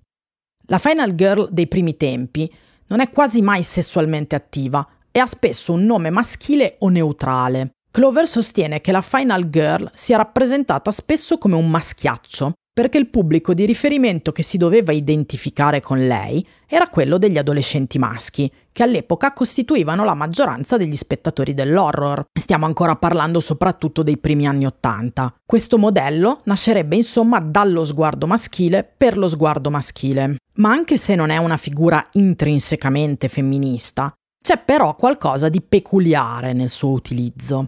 La 0.66 0.78
Final 0.78 1.14
Girl 1.14 1.48
dei 1.52 1.68
primi 1.68 1.96
tempi 1.96 2.52
non 2.88 2.98
è 2.98 3.10
quasi 3.10 3.40
mai 3.42 3.62
sessualmente 3.62 4.34
attiva, 4.34 4.84
e 5.12 5.20
ha 5.20 5.26
spesso 5.26 5.72
un 5.72 5.84
nome 5.84 6.10
maschile 6.10 6.78
o 6.80 6.88
neutrale. 6.88 7.70
Clover 7.92 8.26
sostiene 8.26 8.80
che 8.80 8.90
la 8.90 9.02
Final 9.02 9.50
Girl 9.50 9.88
sia 9.94 10.16
rappresentata 10.16 10.90
spesso 10.90 11.38
come 11.38 11.54
un 11.54 11.70
maschiaccio, 11.70 12.54
perché 12.78 12.96
il 12.96 13.08
pubblico 13.08 13.54
di 13.54 13.66
riferimento 13.66 14.30
che 14.30 14.44
si 14.44 14.56
doveva 14.56 14.92
identificare 14.92 15.80
con 15.80 16.06
lei 16.06 16.46
era 16.68 16.86
quello 16.86 17.18
degli 17.18 17.36
adolescenti 17.36 17.98
maschi, 17.98 18.48
che 18.70 18.84
all'epoca 18.84 19.32
costituivano 19.32 20.04
la 20.04 20.14
maggioranza 20.14 20.76
degli 20.76 20.94
spettatori 20.94 21.54
dell'horror. 21.54 22.26
Stiamo 22.38 22.66
ancora 22.66 22.94
parlando 22.94 23.40
soprattutto 23.40 24.04
dei 24.04 24.16
primi 24.16 24.46
anni 24.46 24.64
Ottanta. 24.64 25.34
Questo 25.44 25.76
modello 25.76 26.38
nascerebbe 26.44 26.94
insomma 26.94 27.40
dallo 27.40 27.84
sguardo 27.84 28.28
maschile 28.28 28.88
per 28.96 29.18
lo 29.18 29.26
sguardo 29.26 29.70
maschile. 29.70 30.36
Ma 30.58 30.70
anche 30.70 30.96
se 30.98 31.16
non 31.16 31.30
è 31.30 31.36
una 31.36 31.56
figura 31.56 32.06
intrinsecamente 32.12 33.26
femminista, 33.26 34.12
c'è 34.40 34.56
però 34.56 34.94
qualcosa 34.94 35.48
di 35.48 35.60
peculiare 35.60 36.52
nel 36.52 36.68
suo 36.68 36.90
utilizzo. 36.90 37.64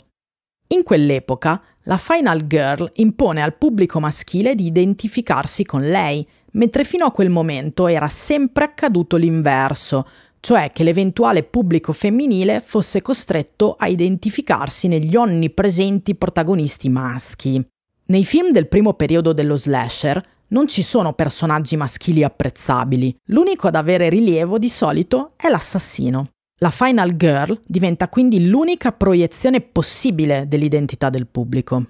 In 0.68 0.84
quell'epoca, 0.84 1.60
la 1.90 1.98
Final 1.98 2.46
Girl 2.46 2.88
impone 2.96 3.42
al 3.42 3.56
pubblico 3.56 3.98
maschile 3.98 4.54
di 4.54 4.64
identificarsi 4.64 5.64
con 5.64 5.82
lei, 5.82 6.24
mentre 6.52 6.84
fino 6.84 7.04
a 7.04 7.10
quel 7.10 7.30
momento 7.30 7.88
era 7.88 8.08
sempre 8.08 8.62
accaduto 8.62 9.16
l'inverso, 9.16 10.06
cioè 10.38 10.70
che 10.70 10.84
l'eventuale 10.84 11.42
pubblico 11.42 11.92
femminile 11.92 12.62
fosse 12.64 13.02
costretto 13.02 13.74
a 13.76 13.88
identificarsi 13.88 14.86
negli 14.86 15.16
onnipresenti 15.16 16.14
protagonisti 16.14 16.88
maschi. 16.88 17.60
Nei 18.06 18.24
film 18.24 18.52
del 18.52 18.68
primo 18.68 18.94
periodo 18.94 19.32
dello 19.32 19.56
slasher 19.56 20.22
non 20.50 20.68
ci 20.68 20.84
sono 20.84 21.12
personaggi 21.14 21.76
maschili 21.76 22.22
apprezzabili, 22.22 23.16
l'unico 23.30 23.66
ad 23.66 23.74
avere 23.74 24.08
rilievo 24.08 24.58
di 24.58 24.68
solito 24.68 25.32
è 25.36 25.48
l'assassino. 25.48 26.28
La 26.62 26.70
Final 26.70 27.16
Girl 27.16 27.58
diventa 27.64 28.10
quindi 28.10 28.46
l'unica 28.46 28.92
proiezione 28.92 29.62
possibile 29.62 30.46
dell'identità 30.46 31.08
del 31.08 31.26
pubblico. 31.26 31.86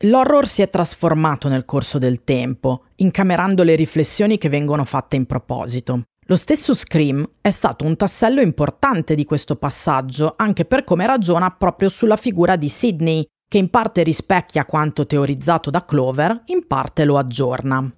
L'horror 0.00 0.46
si 0.46 0.60
è 0.60 0.68
trasformato 0.68 1.48
nel 1.48 1.64
corso 1.64 1.96
del 1.96 2.22
tempo, 2.22 2.88
incamerando 2.96 3.62
le 3.62 3.74
riflessioni 3.74 4.36
che 4.36 4.50
vengono 4.50 4.84
fatte 4.84 5.16
in 5.16 5.24
proposito. 5.24 6.02
Lo 6.26 6.36
stesso 6.36 6.74
Scream 6.74 7.26
è 7.40 7.48
stato 7.48 7.86
un 7.86 7.96
tassello 7.96 8.42
importante 8.42 9.14
di 9.14 9.24
questo 9.24 9.56
passaggio, 9.56 10.34
anche 10.36 10.66
per 10.66 10.84
come 10.84 11.06
ragiona 11.06 11.50
proprio 11.50 11.88
sulla 11.88 12.16
figura 12.16 12.56
di 12.56 12.68
Sidney, 12.68 13.24
che 13.48 13.56
in 13.56 13.70
parte 13.70 14.02
rispecchia 14.02 14.66
quanto 14.66 15.06
teorizzato 15.06 15.70
da 15.70 15.86
Clover, 15.86 16.42
in 16.46 16.66
parte 16.66 17.06
lo 17.06 17.16
aggiorna. 17.16 17.90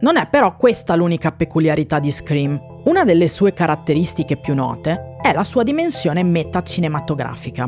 Non 0.00 0.16
è 0.16 0.28
però 0.28 0.56
questa 0.56 0.94
l'unica 0.94 1.32
peculiarità 1.32 1.98
di 1.98 2.10
Scream. 2.10 2.77
Una 2.88 3.04
delle 3.04 3.28
sue 3.28 3.52
caratteristiche 3.52 4.38
più 4.38 4.54
note 4.54 5.18
è 5.20 5.34
la 5.34 5.44
sua 5.44 5.62
dimensione 5.62 6.22
metacinematografica. 6.22 7.66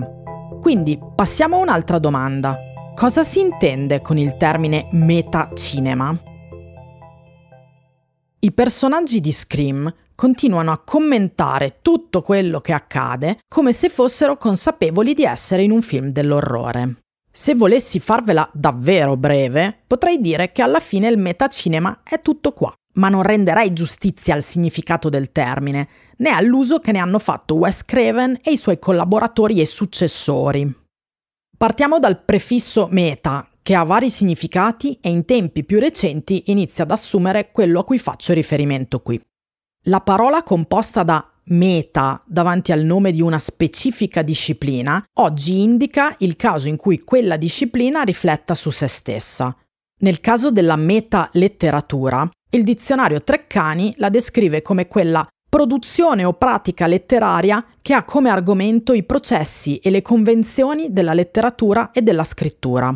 Quindi 0.58 0.98
passiamo 1.14 1.56
a 1.56 1.60
un'altra 1.60 1.98
domanda. 1.98 2.58
Cosa 2.94 3.22
si 3.22 3.38
intende 3.38 4.00
con 4.00 4.16
il 4.16 4.38
termine 4.38 4.88
metacinema? 4.92 6.18
I 8.38 8.52
personaggi 8.52 9.20
di 9.20 9.30
Scream 9.30 9.94
continuano 10.14 10.72
a 10.72 10.80
commentare 10.82 11.80
tutto 11.82 12.22
quello 12.22 12.60
che 12.60 12.72
accade 12.72 13.40
come 13.46 13.72
se 13.72 13.90
fossero 13.90 14.38
consapevoli 14.38 15.12
di 15.12 15.24
essere 15.24 15.62
in 15.62 15.70
un 15.70 15.82
film 15.82 16.12
dell'orrore. 16.12 17.02
Se 17.30 17.54
volessi 17.54 18.00
farvela 18.00 18.48
davvero 18.54 19.18
breve, 19.18 19.80
potrei 19.86 20.18
dire 20.18 20.50
che 20.50 20.62
alla 20.62 20.80
fine 20.80 21.08
il 21.08 21.18
metacinema 21.18 22.00
è 22.02 22.22
tutto 22.22 22.52
qua, 22.52 22.72
ma 22.94 23.08
non 23.08 23.22
renderei 23.22 23.72
giustizia 23.72 24.34
al 24.34 24.42
significato 24.42 25.08
del 25.08 25.32
termine, 25.32 25.88
né 26.16 26.30
all'uso 26.30 26.78
che 26.78 26.92
ne 26.92 26.98
hanno 26.98 27.18
fatto 27.18 27.54
Wes 27.54 27.84
Craven 27.84 28.38
e 28.42 28.52
i 28.52 28.56
suoi 28.56 28.78
collaboratori 28.78 29.60
e 29.60 29.66
successori. 29.66 30.74
Partiamo 31.56 31.98
dal 31.98 32.24
prefisso 32.24 32.88
meta, 32.90 33.48
che 33.62 33.74
ha 33.74 33.84
vari 33.84 34.10
significati 34.10 34.98
e 35.00 35.10
in 35.10 35.24
tempi 35.24 35.64
più 35.64 35.78
recenti 35.78 36.44
inizia 36.46 36.84
ad 36.84 36.90
assumere 36.90 37.50
quello 37.52 37.80
a 37.80 37.84
cui 37.84 37.98
faccio 37.98 38.32
riferimento 38.32 39.00
qui. 39.00 39.20
La 39.84 40.00
parola 40.00 40.42
composta 40.42 41.02
da 41.02 41.24
meta 41.44 42.22
davanti 42.26 42.72
al 42.72 42.82
nome 42.82 43.12
di 43.12 43.20
una 43.20 43.38
specifica 43.38 44.22
disciplina, 44.22 45.04
oggi 45.14 45.62
indica 45.62 46.14
il 46.18 46.36
caso 46.36 46.68
in 46.68 46.76
cui 46.76 47.00
quella 47.00 47.36
disciplina 47.36 48.02
rifletta 48.02 48.54
su 48.54 48.70
se 48.70 48.86
stessa. 48.86 49.54
Nel 50.00 50.20
caso 50.20 50.50
della 50.50 50.76
meta-letteratura, 50.76 52.28
il 52.52 52.64
dizionario 52.64 53.22
Treccani 53.22 53.94
la 53.98 54.08
descrive 54.08 54.60
come 54.60 54.88
quella 54.88 55.26
produzione 55.48 56.24
o 56.24 56.32
pratica 56.32 56.86
letteraria 56.86 57.64
che 57.80 57.94
ha 57.94 58.04
come 58.04 58.30
argomento 58.30 58.92
i 58.92 59.02
processi 59.04 59.78
e 59.78 59.90
le 59.90 60.02
convenzioni 60.02 60.92
della 60.92 61.12
letteratura 61.12 61.90
e 61.90 62.02
della 62.02 62.24
scrittura. 62.24 62.92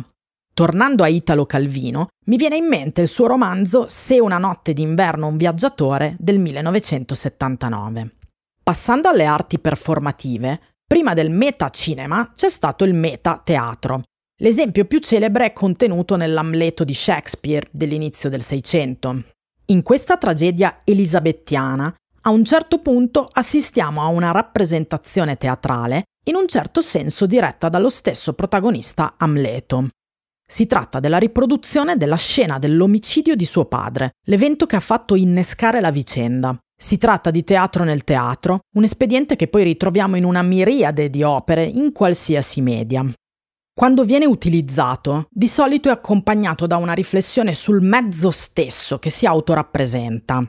Tornando 0.53 1.03
a 1.03 1.07
Italo 1.07 1.45
Calvino, 1.45 2.07
mi 2.27 2.37
viene 2.37 2.55
in 2.55 2.65
mente 2.65 3.01
il 3.01 3.09
suo 3.09 3.27
romanzo 3.27 3.87
Se 3.89 4.19
una 4.19 4.37
notte 4.37 4.71
d'inverno 4.71 5.27
un 5.27 5.35
viaggiatore 5.35 6.15
del 6.17 6.39
1979. 6.39 8.15
Passando 8.63 9.09
alle 9.09 9.25
arti 9.25 9.59
performative, 9.59 10.59
prima 10.87 11.13
del 11.13 11.29
meta-cinema 11.29 12.31
c'è 12.33 12.49
stato 12.49 12.85
il 12.85 12.93
meta-teatro. 12.93 14.03
L'esempio 14.39 14.85
più 14.85 14.99
celebre 14.99 15.45
è 15.45 15.53
contenuto 15.53 16.15
nell'Amleto 16.15 16.83
di 16.83 16.93
Shakespeare 16.93 17.67
dell'inizio 17.71 18.29
del 18.29 18.41
Seicento. 18.41 19.23
In 19.67 19.81
questa 19.81 20.17
tragedia 20.17 20.81
elisabettiana, 20.83 21.91
a 22.21 22.29
un 22.29 22.45
certo 22.45 22.77
punto 22.77 23.27
assistiamo 23.31 23.99
a 24.03 24.07
una 24.07 24.31
rappresentazione 24.31 25.37
teatrale 25.37 26.03
in 26.27 26.35
un 26.35 26.47
certo 26.47 26.81
senso 26.81 27.25
diretta 27.25 27.67
dallo 27.67 27.89
stesso 27.89 28.33
protagonista 28.33 29.15
Amleto. 29.17 29.87
Si 30.47 30.67
tratta 30.67 30.99
della 30.99 31.17
riproduzione 31.17 31.97
della 31.97 32.15
scena 32.15 32.59
dell'omicidio 32.59 33.35
di 33.35 33.45
suo 33.45 33.65
padre, 33.65 34.11
l'evento 34.27 34.67
che 34.67 34.75
ha 34.75 34.79
fatto 34.79 35.15
innescare 35.15 35.81
la 35.81 35.89
vicenda. 35.89 36.55
Si 36.79 36.99
tratta 36.99 37.31
di 37.31 37.43
teatro 37.43 37.83
nel 37.83 38.03
teatro, 38.03 38.59
un 38.75 38.83
espediente 38.83 39.35
che 39.35 39.47
poi 39.47 39.63
ritroviamo 39.63 40.15
in 40.15 40.25
una 40.25 40.43
miriade 40.43 41.09
di 41.09 41.23
opere 41.23 41.63
in 41.63 41.91
qualsiasi 41.91 42.61
media. 42.61 43.03
Quando 43.77 44.05
viene 44.05 44.25
utilizzato, 44.25 45.27
di 45.29 45.49
solito 45.49 45.89
è 45.89 45.91
accompagnato 45.91 46.65
da 46.65 46.77
una 46.77 46.93
riflessione 46.93 47.53
sul 47.53 47.81
mezzo 47.81 48.31
stesso 48.31 48.99
che 48.99 49.09
si 49.09 49.25
autorappresenta. 49.25 50.47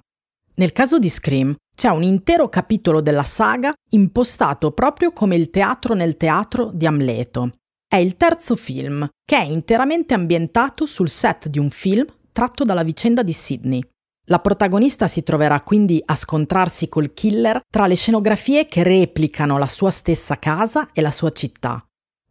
Nel 0.55 0.71
caso 0.71 1.01
di 1.01 1.11
Scream 1.11 1.53
c'è 1.77 1.89
un 1.89 2.05
intero 2.05 2.49
capitolo 2.49 3.01
della 3.01 3.25
saga 3.25 3.73
impostato 3.91 4.71
proprio 4.71 5.11
come 5.11 5.35
il 5.35 5.51
teatro 5.51 5.95
nel 5.95 6.17
teatro 6.17 6.71
di 6.73 6.87
Amleto, 6.87 7.51
è 7.89 7.97
il 7.97 8.17
terzo 8.17 8.55
film, 8.55 9.09
che 9.25 9.37
è 9.37 9.43
interamente 9.43 10.15
ambientato 10.15 10.87
sul 10.87 11.09
set 11.09 11.49
di 11.49 11.59
un 11.59 11.71
film 11.71 12.05
tratto 12.31 12.63
dalla 12.63 12.85
vicenda 12.85 13.25
di 13.25 13.33
Sidney. 13.33 13.83
La 14.29 14.39
protagonista 14.39 15.09
si 15.09 15.25
troverà 15.25 15.63
quindi 15.63 16.01
a 16.05 16.15
scontrarsi 16.15 16.89
col 16.89 17.13
killer 17.13 17.61
tra 17.69 17.89
le 17.89 17.97
scenografie 17.97 18.67
che 18.67 18.85
replicano 18.85 19.59
la 19.59 19.67
sua 19.67 19.91
stessa 19.91 20.39
casa 20.39 20.91
e 20.93 21.01
la 21.01 21.11
sua 21.11 21.31
città. 21.31 21.85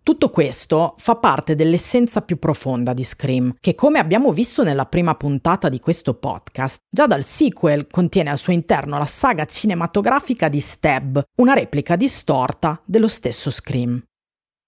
Tutto 0.06 0.30
questo 0.30 0.94
fa 1.00 1.16
parte 1.16 1.56
dell'essenza 1.56 2.22
più 2.22 2.38
profonda 2.38 2.94
di 2.94 3.04
Scream, 3.04 3.56
che 3.60 3.74
come 3.74 3.98
abbiamo 3.98 4.32
visto 4.32 4.62
nella 4.62 4.86
prima 4.86 5.16
puntata 5.16 5.68
di 5.68 5.80
questo 5.80 6.14
podcast, 6.14 6.82
già 6.88 7.08
dal 7.08 7.24
sequel 7.24 7.88
contiene 7.88 8.30
al 8.30 8.38
suo 8.38 8.54
interno 8.54 9.00
la 9.00 9.08
saga 9.08 9.46
cinematografica 9.46 10.48
di 10.48 10.60
Stab, 10.60 11.24
una 11.38 11.56
replica 11.56 11.96
distorta 11.96 12.80
dello 12.86 13.08
stesso 13.08 13.50
Scream. 13.50 14.00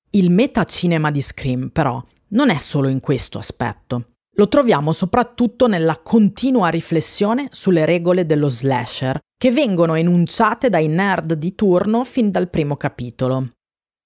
Il 0.10 0.32
metacinema 0.32 1.12
di 1.12 1.22
Scream, 1.22 1.70
però, 1.70 2.04
non 2.30 2.50
è 2.50 2.58
solo 2.58 2.88
in 2.88 3.00
questo 3.00 3.38
aspetto. 3.38 4.14
Lo 4.38 4.48
troviamo 4.48 4.92
soprattutto 4.92 5.68
nella 5.68 6.00
continua 6.00 6.70
riflessione 6.70 7.48
sulle 7.52 7.86
regole 7.86 8.26
dello 8.26 8.50
slasher, 8.50 9.20
che 9.38 9.52
vengono 9.52 9.94
enunciate 9.94 10.70
dai 10.70 10.88
nerd 10.88 11.34
di 11.34 11.54
turno 11.54 12.04
fin 12.04 12.32
dal 12.32 12.50
primo 12.50 12.76
capitolo. 12.76 13.50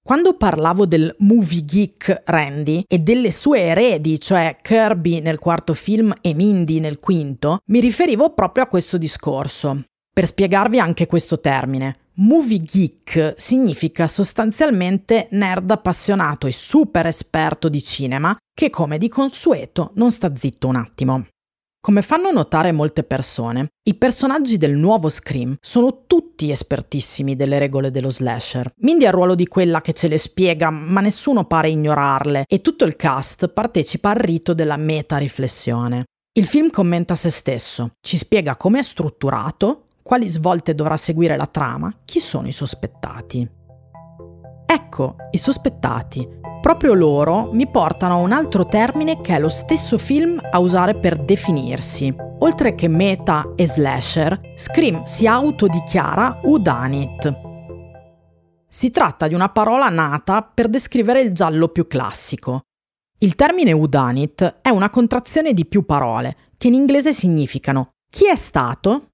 Quando 0.04 0.34
parlavo 0.34 0.88
del 0.88 1.14
movie 1.20 1.64
geek 1.64 2.24
Randy 2.26 2.84
e 2.88 3.00
delle 3.00 3.30
sue 3.30 3.60
eredi, 3.60 4.20
cioè 4.20 4.56
Kirby 4.60 5.22
nel 5.22 5.38
quarto 5.38 5.76
film 5.76 6.12
e 6.22 6.34
Mindy 6.34 6.80
nel 6.80 7.00
quinto, 7.00 7.60
mi 7.68 7.80
riferivo 7.80 8.34
proprio 8.34 8.64
a 8.64 8.68
questo 8.68 8.98
discorso. 8.98 9.84
Per 10.12 10.26
spiegarvi 10.26 10.80
anche 10.80 11.06
questo 11.06 11.40
termine, 11.40 11.98
Movie 12.16 12.60
geek 12.60 13.36
significa 13.38 14.08
sostanzialmente 14.08 15.28
nerd 15.32 15.70
appassionato 15.70 16.48
e 16.48 16.52
super 16.52 17.06
esperto 17.06 17.70
di 17.70 17.82
cinema 17.82 18.36
che 18.54 18.70
come 18.70 18.98
di 18.98 19.08
consueto 19.08 19.92
non 19.96 20.12
sta 20.12 20.36
zitto 20.36 20.68
un 20.68 20.76
attimo. 20.76 21.28
Come 21.84 22.04
fanno 22.04 22.30
notare 22.30 22.72
molte 22.72 23.02
persone, 23.02 23.70
i 23.88 23.96
personaggi 23.96 24.58
del 24.58 24.76
nuovo 24.76 25.10
Scream 25.10 25.56
sono 25.60 26.04
tutti 26.06 26.52
espertissimi 26.52 27.36
delle 27.36 27.58
regole 27.58 27.90
dello 27.90 28.12
slasher. 28.12 28.72
Mindy 28.82 29.06
ha 29.06 29.08
il 29.08 29.16
ruolo 29.16 29.34
di 29.34 29.48
quella 29.48 29.82
che 29.82 29.94
ce 29.94 30.08
le 30.08 30.20
spiega, 30.20 30.70
ma 30.70 31.02
nessuno 31.02 31.46
pare 31.46 31.72
ignorarle, 31.72 32.46
e 32.48 32.62
tutto 32.62 32.86
il 32.86 32.96
cast 32.96 33.48
partecipa 33.48 34.12
al 34.12 34.18
rito 34.18 34.54
della 34.54 34.78
meta-riflessione. 34.78 36.04
Il 36.34 36.46
film 36.46 36.70
commenta 36.70 37.16
se 37.16 37.32
stesso, 37.32 37.94
ci 38.00 38.16
spiega 38.16 38.58
come 38.58 38.78
è 38.78 38.84
strutturato, 38.84 39.88
quali 40.04 40.30
svolte 40.30 40.76
dovrà 40.76 40.98
seguire 40.98 41.36
la 41.36 41.48
trama, 41.48 41.92
chi 42.06 42.20
sono 42.20 42.48
i 42.48 42.54
sospettati. 42.54 43.50
Ecco, 44.68 45.16
i 45.32 45.38
sospettati. 45.40 46.41
Proprio 46.62 46.94
loro 46.94 47.50
mi 47.54 47.68
portano 47.68 48.14
a 48.14 48.18
un 48.18 48.32
altro 48.32 48.68
termine 48.68 49.20
che 49.20 49.36
è 49.36 49.40
lo 49.40 49.50
stesso 49.50 49.98
film 49.98 50.40
a 50.52 50.60
usare 50.60 50.96
per 50.96 51.18
definirsi. 51.18 52.16
Oltre 52.40 52.76
che 52.76 52.88
meta 52.88 53.54
e 53.56 53.68
slasher, 53.68 54.54
Scream 54.56 55.04
si 55.04 55.26
autodichiara 55.26 56.42
Udanit. 56.44 57.34
Si 58.70 58.92
tratta 58.92 59.28
di 59.28 59.34
una 59.34 59.50
parola 59.50 59.90
nata 59.90 60.44
per 60.44 60.70
descrivere 60.70 61.22
il 61.22 61.34
giallo 61.34 61.68
più 61.70 61.88
classico. 61.88 62.62
Il 63.18 63.34
termine 63.34 63.72
Udanit 63.72 64.60
è 64.62 64.70
una 64.70 64.92
contrazione 64.92 65.54
di 65.54 65.66
più 65.66 65.84
parole, 65.84 66.38
che 66.58 66.68
in 66.68 66.76
inglese 66.76 67.12
significano 67.12 67.90
chi 68.08 68.28
è 68.28 68.36
stato, 68.36 69.11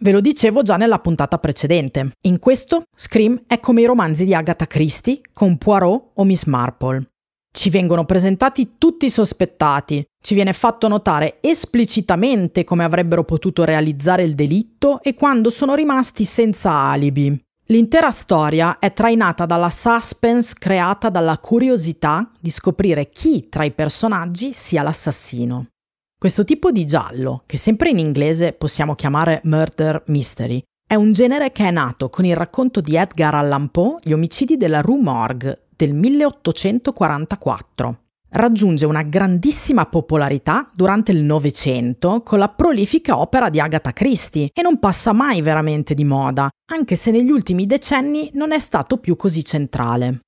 Ve 0.00 0.12
lo 0.12 0.20
dicevo 0.20 0.62
già 0.62 0.76
nella 0.76 1.00
puntata 1.00 1.38
precedente. 1.38 2.12
In 2.22 2.38
questo, 2.38 2.84
Scream 2.94 3.42
è 3.48 3.58
come 3.58 3.80
i 3.80 3.86
romanzi 3.86 4.24
di 4.24 4.32
Agatha 4.32 4.66
Christie 4.66 5.20
con 5.32 5.58
Poirot 5.58 6.10
o 6.14 6.24
Miss 6.24 6.44
Marple. 6.44 7.10
Ci 7.50 7.70
vengono 7.70 8.04
presentati 8.04 8.74
tutti 8.78 9.06
i 9.06 9.10
sospettati, 9.10 10.04
ci 10.22 10.34
viene 10.34 10.52
fatto 10.52 10.86
notare 10.86 11.38
esplicitamente 11.40 12.62
come 12.62 12.84
avrebbero 12.84 13.24
potuto 13.24 13.64
realizzare 13.64 14.22
il 14.22 14.34
delitto 14.34 15.02
e 15.02 15.14
quando 15.14 15.50
sono 15.50 15.74
rimasti 15.74 16.24
senza 16.24 16.70
alibi. 16.70 17.36
L'intera 17.70 18.12
storia 18.12 18.78
è 18.78 18.92
trainata 18.92 19.46
dalla 19.46 19.70
suspense 19.70 20.54
creata 20.58 21.10
dalla 21.10 21.38
curiosità 21.38 22.30
di 22.40 22.50
scoprire 22.50 23.10
chi 23.10 23.48
tra 23.48 23.64
i 23.64 23.72
personaggi 23.72 24.52
sia 24.52 24.82
l'assassino. 24.82 25.66
Questo 26.20 26.42
tipo 26.42 26.72
di 26.72 26.84
giallo, 26.84 27.44
che 27.46 27.56
sempre 27.56 27.90
in 27.90 27.98
inglese 28.00 28.52
possiamo 28.52 28.96
chiamare 28.96 29.40
murder 29.44 30.02
mystery, 30.08 30.60
è 30.84 30.96
un 30.96 31.12
genere 31.12 31.52
che 31.52 31.68
è 31.68 31.70
nato 31.70 32.10
con 32.10 32.24
il 32.24 32.34
racconto 32.34 32.80
di 32.80 32.96
Edgar 32.96 33.36
Allan 33.36 33.70
Poe 33.70 34.00
Gli 34.02 34.10
omicidi 34.10 34.56
della 34.56 34.80
Rue 34.80 35.00
Morgue 35.00 35.68
del 35.76 35.94
1844. 35.94 37.98
Raggiunge 38.30 38.84
una 38.84 39.04
grandissima 39.04 39.86
popolarità 39.86 40.68
durante 40.74 41.12
il 41.12 41.22
Novecento 41.22 42.22
con 42.24 42.40
la 42.40 42.48
prolifica 42.48 43.20
opera 43.20 43.48
di 43.48 43.60
Agatha 43.60 43.92
Christie 43.92 44.48
e 44.52 44.60
non 44.60 44.80
passa 44.80 45.12
mai 45.12 45.40
veramente 45.40 45.94
di 45.94 46.02
moda, 46.02 46.48
anche 46.72 46.96
se 46.96 47.12
negli 47.12 47.30
ultimi 47.30 47.64
decenni 47.64 48.28
non 48.32 48.50
è 48.50 48.58
stato 48.58 48.96
più 48.96 49.14
così 49.14 49.44
centrale. 49.44 50.22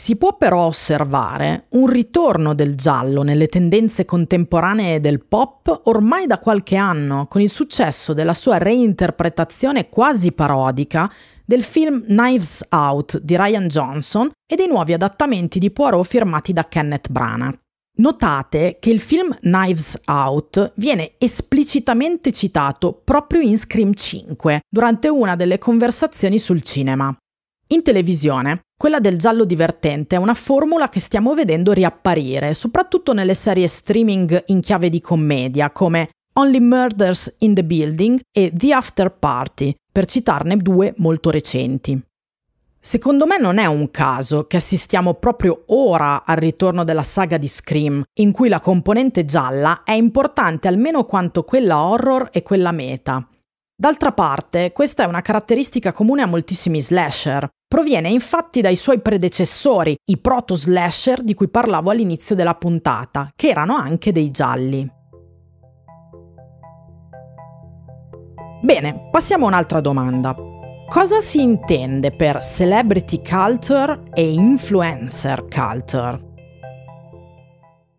Si 0.00 0.16
può 0.16 0.38
però 0.38 0.64
osservare 0.64 1.66
un 1.72 1.86
ritorno 1.86 2.54
del 2.54 2.74
giallo 2.74 3.20
nelle 3.20 3.48
tendenze 3.48 4.06
contemporanee 4.06 4.98
del 4.98 5.22
pop 5.22 5.82
ormai 5.84 6.26
da 6.26 6.38
qualche 6.38 6.76
anno, 6.76 7.26
con 7.26 7.42
il 7.42 7.50
successo 7.50 8.14
della 8.14 8.32
sua 8.32 8.56
reinterpretazione 8.56 9.90
quasi 9.90 10.32
parodica 10.32 11.12
del 11.44 11.62
film 11.62 12.02
Knives 12.06 12.64
Out 12.70 13.18
di 13.18 13.36
Ryan 13.36 13.68
Johnson 13.68 14.30
e 14.50 14.56
dei 14.56 14.68
nuovi 14.68 14.94
adattamenti 14.94 15.58
di 15.58 15.70
Poirot 15.70 16.06
firmati 16.06 16.54
da 16.54 16.66
Kenneth 16.66 17.10
Branagh. 17.10 17.58
Notate 17.98 18.78
che 18.80 18.88
il 18.88 19.00
film 19.00 19.36
Knives 19.40 20.00
Out 20.06 20.72
viene 20.76 21.16
esplicitamente 21.18 22.32
citato 22.32 23.02
proprio 23.04 23.42
in 23.42 23.58
Scream 23.58 23.92
5 23.92 24.62
durante 24.66 25.08
una 25.08 25.36
delle 25.36 25.58
conversazioni 25.58 26.38
sul 26.38 26.62
cinema. 26.62 27.14
In 27.72 27.82
televisione, 27.82 28.62
quella 28.80 28.98
del 28.98 29.18
giallo 29.18 29.44
divertente 29.44 30.16
è 30.16 30.18
una 30.18 30.32
formula 30.32 30.88
che 30.88 31.00
stiamo 31.00 31.34
vedendo 31.34 31.72
riapparire, 31.72 32.54
soprattutto 32.54 33.12
nelle 33.12 33.34
serie 33.34 33.68
streaming 33.68 34.44
in 34.46 34.60
chiave 34.62 34.88
di 34.88 35.02
commedia, 35.02 35.70
come 35.70 36.08
Only 36.38 36.60
Murders 36.60 37.34
in 37.40 37.52
the 37.52 37.62
Building 37.62 38.20
e 38.32 38.50
The 38.54 38.72
After 38.72 39.12
Party, 39.12 39.74
per 39.92 40.06
citarne 40.06 40.56
due 40.56 40.94
molto 40.96 41.28
recenti. 41.28 42.02
Secondo 42.80 43.26
me 43.26 43.38
non 43.38 43.58
è 43.58 43.66
un 43.66 43.90
caso 43.90 44.46
che 44.46 44.56
assistiamo 44.56 45.12
proprio 45.12 45.64
ora 45.66 46.24
al 46.24 46.38
ritorno 46.38 46.82
della 46.82 47.02
saga 47.02 47.36
di 47.36 47.48
Scream, 47.48 48.02
in 48.14 48.32
cui 48.32 48.48
la 48.48 48.60
componente 48.60 49.26
gialla 49.26 49.82
è 49.84 49.92
importante 49.92 50.68
almeno 50.68 51.04
quanto 51.04 51.42
quella 51.42 51.84
horror 51.84 52.30
e 52.32 52.42
quella 52.42 52.72
meta. 52.72 53.28
D'altra 53.80 54.12
parte, 54.12 54.72
questa 54.72 55.04
è 55.04 55.06
una 55.06 55.22
caratteristica 55.22 55.90
comune 55.90 56.20
a 56.20 56.26
moltissimi 56.26 56.82
slasher. 56.82 57.48
Proviene 57.66 58.10
infatti 58.10 58.60
dai 58.60 58.76
suoi 58.76 59.00
predecessori, 59.00 59.96
i 60.10 60.18
proto-slasher 60.18 61.22
di 61.22 61.32
cui 61.32 61.48
parlavo 61.48 61.88
all'inizio 61.88 62.34
della 62.34 62.56
puntata, 62.56 63.30
che 63.34 63.48
erano 63.48 63.76
anche 63.76 64.12
dei 64.12 64.30
gialli. 64.30 64.86
Bene, 68.60 69.08
passiamo 69.10 69.46
a 69.46 69.48
un'altra 69.48 69.80
domanda. 69.80 70.36
Cosa 70.86 71.20
si 71.20 71.40
intende 71.40 72.14
per 72.14 72.44
celebrity 72.44 73.22
culture 73.22 74.02
e 74.12 74.30
influencer 74.30 75.46
culture? 75.48 76.28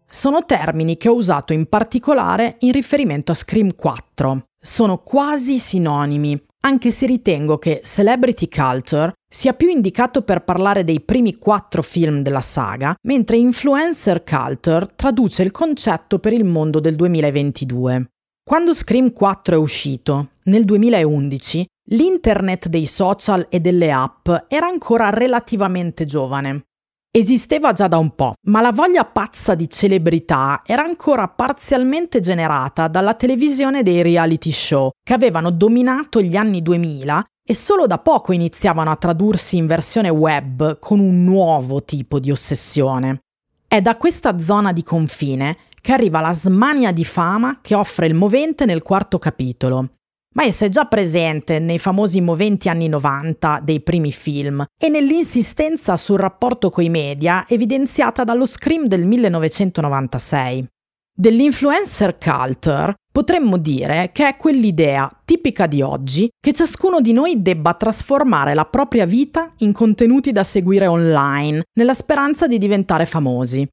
Sono 0.07 0.45
termini 0.45 0.95
che 0.95 1.09
ho 1.09 1.15
usato 1.15 1.53
in 1.53 1.65
particolare 1.67 2.57
in 2.59 2.71
riferimento 2.71 3.31
a 3.31 3.35
Scream 3.35 3.73
4. 3.73 4.45
Sono 4.63 4.99
quasi 4.99 5.57
sinonimi, 5.57 6.39
anche 6.65 6.91
se 6.91 7.07
ritengo 7.07 7.57
che 7.57 7.81
celebrity 7.83 8.47
culture 8.47 9.11
sia 9.27 9.53
più 9.53 9.69
indicato 9.69 10.21
per 10.21 10.43
parlare 10.43 10.83
dei 10.83 11.01
primi 11.01 11.37
quattro 11.37 11.81
film 11.81 12.21
della 12.21 12.41
saga, 12.41 12.93
mentre 13.07 13.37
influencer 13.37 14.23
culture 14.23 14.93
traduce 14.95 15.41
il 15.41 15.49
concetto 15.49 16.19
per 16.19 16.33
il 16.33 16.45
mondo 16.45 16.79
del 16.79 16.95
2022. 16.95 18.11
Quando 18.43 18.75
Scream 18.75 19.13
4 19.13 19.55
è 19.55 19.57
uscito, 19.57 20.33
nel 20.43 20.63
2011, 20.63 21.65
l'internet 21.89 22.67
dei 22.67 22.85
social 22.85 23.47
e 23.49 23.59
delle 23.61 23.91
app 23.91 24.29
era 24.47 24.67
ancora 24.67 25.09
relativamente 25.09 26.05
giovane. 26.05 26.65
Esisteva 27.13 27.73
già 27.73 27.89
da 27.89 27.97
un 27.97 28.15
po', 28.15 28.35
ma 28.43 28.61
la 28.61 28.71
voglia 28.71 29.03
pazza 29.03 29.53
di 29.53 29.69
celebrità 29.69 30.61
era 30.65 30.83
ancora 30.83 31.27
parzialmente 31.27 32.21
generata 32.21 32.87
dalla 32.87 33.15
televisione 33.15 33.83
dei 33.83 34.01
reality 34.01 34.49
show, 34.49 34.91
che 35.03 35.13
avevano 35.13 35.51
dominato 35.51 36.21
gli 36.21 36.37
anni 36.37 36.61
2000 36.61 37.25
e 37.45 37.53
solo 37.53 37.85
da 37.85 37.97
poco 37.97 38.31
iniziavano 38.31 38.91
a 38.91 38.95
tradursi 38.95 39.57
in 39.57 39.67
versione 39.67 40.07
web 40.07 40.79
con 40.79 40.99
un 40.99 41.25
nuovo 41.25 41.83
tipo 41.83 42.17
di 42.17 42.31
ossessione. 42.31 43.23
È 43.67 43.81
da 43.81 43.97
questa 43.97 44.39
zona 44.39 44.71
di 44.71 44.83
confine 44.83 45.57
che 45.81 45.91
arriva 45.91 46.21
la 46.21 46.33
smania 46.33 46.93
di 46.93 47.03
fama 47.03 47.59
che 47.59 47.75
offre 47.75 48.07
il 48.07 48.13
movente 48.13 48.63
nel 48.63 48.83
quarto 48.83 49.19
capitolo, 49.19 49.95
ma 50.33 50.43
essa 50.43 50.65
è 50.65 50.69
già 50.69 50.85
presente 50.85 51.59
nei 51.59 51.79
famosi 51.79 52.21
moventi 52.21 52.69
anni 52.69 52.87
90 52.87 53.61
dei 53.63 53.81
primi 53.81 54.11
film 54.11 54.63
e 54.81 54.89
nell'insistenza 54.89 55.97
sul 55.97 56.19
rapporto 56.19 56.69
coi 56.69 56.89
media 56.89 57.45
evidenziata 57.47 58.23
dallo 58.23 58.45
Scream 58.45 58.85
del 58.85 59.05
1996. 59.05 60.67
Dell'influencer 61.13 62.17
culture 62.17 62.95
potremmo 63.11 63.57
dire 63.57 64.11
che 64.13 64.27
è 64.27 64.37
quell'idea 64.37 65.11
tipica 65.25 65.67
di 65.67 65.81
oggi 65.81 66.29
che 66.39 66.53
ciascuno 66.53 67.01
di 67.01 67.11
noi 67.11 67.41
debba 67.41 67.73
trasformare 67.73 68.53
la 68.53 68.65
propria 68.65 69.05
vita 69.05 69.53
in 69.57 69.73
contenuti 69.73 70.31
da 70.31 70.43
seguire 70.43 70.87
online 70.87 71.63
nella 71.77 71.93
speranza 71.93 72.47
di 72.47 72.57
diventare 72.57 73.05
famosi. 73.05 73.67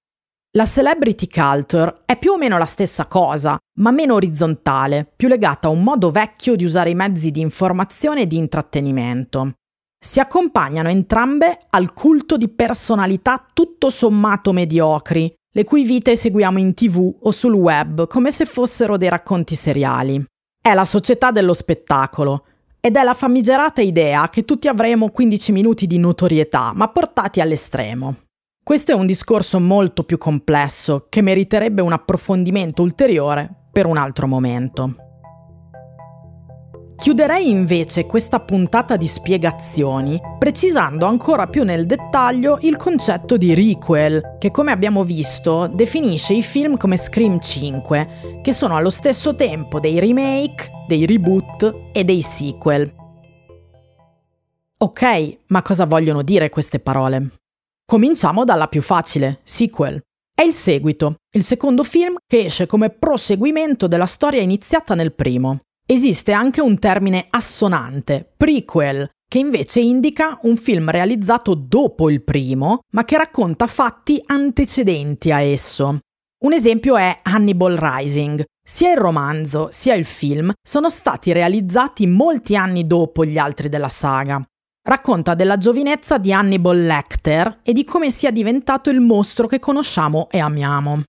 La 0.57 0.65
celebrity 0.65 1.27
culture 1.27 2.03
è 2.07 2.19
più 2.19 2.33
o 2.33 2.39
meno 2.39 2.57
la 2.57 2.65
stessa 2.65 3.07
cosa, 3.07 3.59
ma 3.81 3.91
meno 3.91 4.15
orizzontale, 4.15 5.07
più 5.15 5.29
legata 5.29 5.69
a 5.69 5.71
un 5.71 5.83
modo 5.83 6.11
vecchio 6.11 6.57
di 6.57 6.65
usare 6.65 6.89
i 6.89 6.95
mezzi 6.95 7.31
di 7.31 7.41
informazione 7.41 8.23
e 8.23 8.27
di 8.27 8.39
intrattenimento. 8.39 9.53
Si 10.03 10.21
accompagnano 10.21 10.89
entrambe 10.89 11.67
al 11.69 11.93
culto 11.93 12.39
di 12.39 12.49
personalità 12.49 13.47
tutto 13.53 13.91
sommato 13.91 14.55
mediocri, 14.55 15.31
le 15.53 15.65
cui 15.65 15.85
vite 15.85 16.17
seguiamo 16.17 16.59
in 16.59 16.73
tv 16.73 17.15
o 17.21 17.31
sul 17.31 17.53
web 17.53 18.07
come 18.07 18.31
se 18.31 18.47
fossero 18.47 18.97
dei 18.97 19.11
racconti 19.11 19.55
seriali. 19.55 20.25
È 20.63 20.73
la 20.73 20.87
società 20.87 21.31
dello 21.31 21.53
spettacolo, 21.53 22.45
ed 22.81 22.97
è 22.97 23.03
la 23.03 23.15
famigerata 23.15 23.83
idea 23.83 24.31
che 24.31 24.47
tutti 24.47 24.67
avremo 24.67 25.11
15 25.11 25.53
minuti 25.53 25.87
di 25.87 25.99
notorietà, 25.99 26.73
ma 26.75 26.89
portati 26.89 27.43
all'estremo. 27.43 28.28
Questo 28.69 28.93
è 28.93 28.95
un 28.95 29.07
discorso 29.07 29.59
molto 29.61 30.05
più 30.05 30.19
complesso 30.19 31.07
che 31.09 31.23
meriterebbe 31.23 31.81
un 31.81 31.93
approfondimento 31.93 32.83
ulteriore 32.83 33.51
per 33.73 33.87
un 33.87 33.97
altro 33.97 34.27
momento. 34.27 34.95
Chiuderei 36.95 37.49
invece 37.49 38.05
questa 38.05 38.41
puntata 38.41 38.97
di 38.99 39.07
spiegazioni 39.07 40.21
precisando 40.39 41.07
ancora 41.07 41.47
più 41.47 41.65
nel 41.65 41.87
dettaglio 41.87 42.59
il 42.61 42.77
concetto 42.77 43.39
di 43.39 43.55
requel, 43.55 44.37
che 44.39 44.51
come 44.51 44.71
abbiamo 44.71 45.03
visto 45.03 45.67
definisce 45.73 46.35
i 46.35 46.43
film 46.43 46.77
come 46.77 46.99
Scream 46.99 47.41
5, 47.41 48.41
che 48.43 48.53
sono 48.53 48.77
allo 48.77 48.91
stesso 48.91 49.35
tempo 49.35 49.81
dei 49.81 49.99
remake, 49.99 50.85
dei 50.87 51.07
reboot 51.07 51.89
e 51.95 52.05
dei 52.05 52.21
sequel. 52.21 52.95
Ok, 54.77 55.39
ma 55.47 55.63
cosa 55.63 55.87
vogliono 55.87 56.21
dire 56.21 56.51
queste 56.51 56.81
parole? 56.81 57.31
Cominciamo 57.91 58.45
dalla 58.45 58.67
più 58.67 58.83
facile, 58.83 59.41
sequel. 59.45 59.99
È 60.35 60.43
il 60.43 60.53
seguito, 60.53 61.15
il 61.35 61.43
secondo 61.43 61.83
film 61.83 62.17
che 62.27 62.45
esce 62.45 62.67
come 62.67 62.91
proseguimento 62.91 63.87
della 63.87 64.05
storia 64.05 64.43
iniziata 64.43 64.95
nel 64.95 65.15
primo. 65.15 65.61
Esiste 65.87 66.33
anche 66.33 66.61
un 66.61 66.79
termine 66.79 67.29
assonante, 67.31 68.31
prequel, 68.37 69.09
che 69.27 69.39
invece 69.39 69.81
indica 69.81 70.39
un 70.43 70.59
film 70.59 70.91
realizzato 70.91 71.55
dopo 71.55 72.11
il 72.11 72.23
primo, 72.23 72.81
ma 72.93 73.07
che 73.07 73.17
racconta 73.17 73.67
fatti 73.67 74.23
antecedenti 74.27 75.33
a 75.33 75.41
esso. 75.41 75.99
Un 76.45 76.53
esempio 76.53 76.95
è 76.99 77.21
Hannibal 77.23 77.79
Rising. 77.79 78.45
Sia 78.63 78.93
il 78.93 78.99
romanzo 78.99 79.69
sia 79.71 79.95
il 79.95 80.05
film 80.05 80.53
sono 80.63 80.91
stati 80.91 81.33
realizzati 81.33 82.07
molti 82.07 82.55
anni 82.55 82.87
dopo 82.87 83.25
gli 83.25 83.39
altri 83.39 83.71
della 83.71 83.89
saga 83.89 84.47
racconta 84.89 85.35
della 85.35 85.59
giovinezza 85.59 86.17
di 86.17 86.33
Hannibal 86.33 86.83
Lecter 86.83 87.61
e 87.63 87.75
di 87.75 87.85
come 87.85 88.11
sia 88.11 88.31
diventato 88.31 88.89
il 88.89 89.01
mostro 89.01 89.47
che 89.47 89.59
conosciamo 89.59 90.29
e 90.31 90.39
amiamo. 90.39 91.03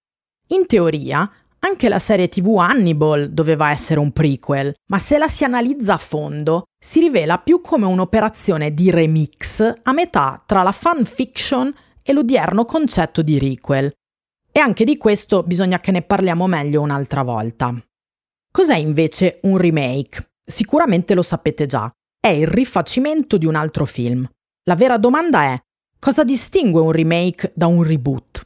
In 0.47 0.65
teoria, 0.67 1.29
anche 1.59 1.87
la 1.87 1.99
serie 1.99 2.27
TV 2.27 2.57
Hannibal 2.57 3.29
doveva 3.31 3.71
essere 3.71 4.01
un 4.01 4.11
prequel, 4.11 4.73
ma 4.87 4.99
se 4.99 5.17
la 5.17 5.29
si 5.29 5.45
analizza 5.45 5.93
a 5.93 5.97
fondo, 5.97 6.63
si 6.77 6.99
rivela 6.99 7.37
più 7.37 7.61
come 7.61 7.85
un'operazione 7.85 8.73
di 8.73 8.91
remix 8.91 9.73
a 9.83 9.93
metà 9.93 10.43
tra 10.45 10.61
la 10.61 10.73
fan 10.73 11.05
fiction 11.05 11.73
e 12.03 12.11
l'odierno 12.13 12.65
concetto 12.65 13.21
di 13.21 13.39
requel. 13.39 13.91
E 14.51 14.59
anche 14.59 14.83
di 14.83 14.97
questo 14.97 15.43
bisogna 15.43 15.79
che 15.79 15.91
ne 15.91 16.01
parliamo 16.01 16.47
meglio 16.47 16.81
un'altra 16.81 17.23
volta. 17.23 17.73
Cos'è 18.51 18.75
invece 18.75 19.39
un 19.43 19.57
remake? 19.57 20.31
Sicuramente 20.43 21.13
lo 21.13 21.21
sapete 21.21 21.65
già, 21.65 21.89
è 22.21 22.27
il 22.27 22.47
rifacimento 22.47 23.37
di 23.37 23.45
un 23.45 23.55
altro 23.55 23.85
film. 23.85 24.27
La 24.63 24.75
vera 24.75 24.97
domanda 24.97 25.43
è 25.43 25.59
cosa 25.97 26.23
distingue 26.23 26.81
un 26.81 26.91
remake 26.91 27.53
da 27.55 27.67
un 27.67 27.81
reboot? 27.81 28.45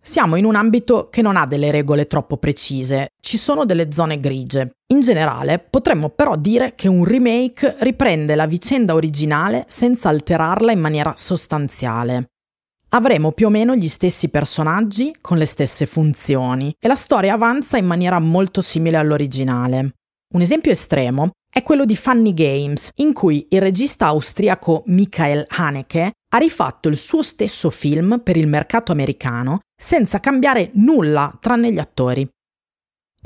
Siamo 0.00 0.36
in 0.36 0.44
un 0.44 0.54
ambito 0.54 1.08
che 1.08 1.22
non 1.22 1.36
ha 1.36 1.46
delle 1.46 1.70
regole 1.70 2.06
troppo 2.06 2.36
precise, 2.36 3.08
ci 3.20 3.38
sono 3.38 3.64
delle 3.64 3.90
zone 3.90 4.20
grigie. 4.20 4.76
In 4.92 5.00
generale, 5.00 5.58
potremmo 5.58 6.10
però 6.10 6.36
dire 6.36 6.74
che 6.74 6.88
un 6.88 7.04
remake 7.04 7.76
riprende 7.80 8.34
la 8.34 8.46
vicenda 8.46 8.94
originale 8.94 9.64
senza 9.68 10.10
alterarla 10.10 10.72
in 10.72 10.80
maniera 10.80 11.14
sostanziale. 11.16 12.26
Avremo 12.90 13.32
più 13.32 13.46
o 13.46 13.50
meno 13.50 13.74
gli 13.74 13.88
stessi 13.88 14.28
personaggi 14.28 15.14
con 15.20 15.38
le 15.38 15.46
stesse 15.46 15.86
funzioni 15.86 16.74
e 16.78 16.86
la 16.86 16.94
storia 16.94 17.34
avanza 17.34 17.78
in 17.78 17.86
maniera 17.86 18.18
molto 18.18 18.60
simile 18.60 18.98
all'originale. 18.98 19.94
Un 20.34 20.40
esempio 20.40 20.70
estremo 20.70 21.30
è 21.54 21.62
quello 21.62 21.84
di 21.84 21.94
Funny 21.94 22.34
Games, 22.34 22.90
in 22.96 23.12
cui 23.12 23.46
il 23.50 23.60
regista 23.60 24.06
austriaco 24.06 24.82
Michael 24.86 25.46
Haneke 25.46 26.10
ha 26.30 26.38
rifatto 26.38 26.88
il 26.88 26.96
suo 26.96 27.22
stesso 27.22 27.70
film 27.70 28.20
per 28.24 28.36
il 28.36 28.48
mercato 28.48 28.90
americano 28.90 29.60
senza 29.80 30.18
cambiare 30.18 30.72
nulla 30.74 31.32
tranne 31.40 31.72
gli 31.72 31.78
attori. 31.78 32.28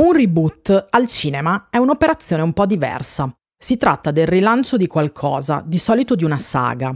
Un 0.01 0.13
reboot 0.13 0.89
al 0.91 1.07
cinema 1.07 1.69
è 1.71 1.79
un'operazione 1.79 2.43
un 2.43 2.53
po' 2.53 2.67
diversa. 2.67 3.33
Si 3.59 3.79
tratta 3.79 4.11
del 4.11 4.27
rilancio 4.27 4.77
di 4.77 4.87
qualcosa, 4.87 5.63
di 5.65 5.79
solito 5.79 6.15
di 6.15 6.25
una 6.25 6.39
saga. 6.39 6.95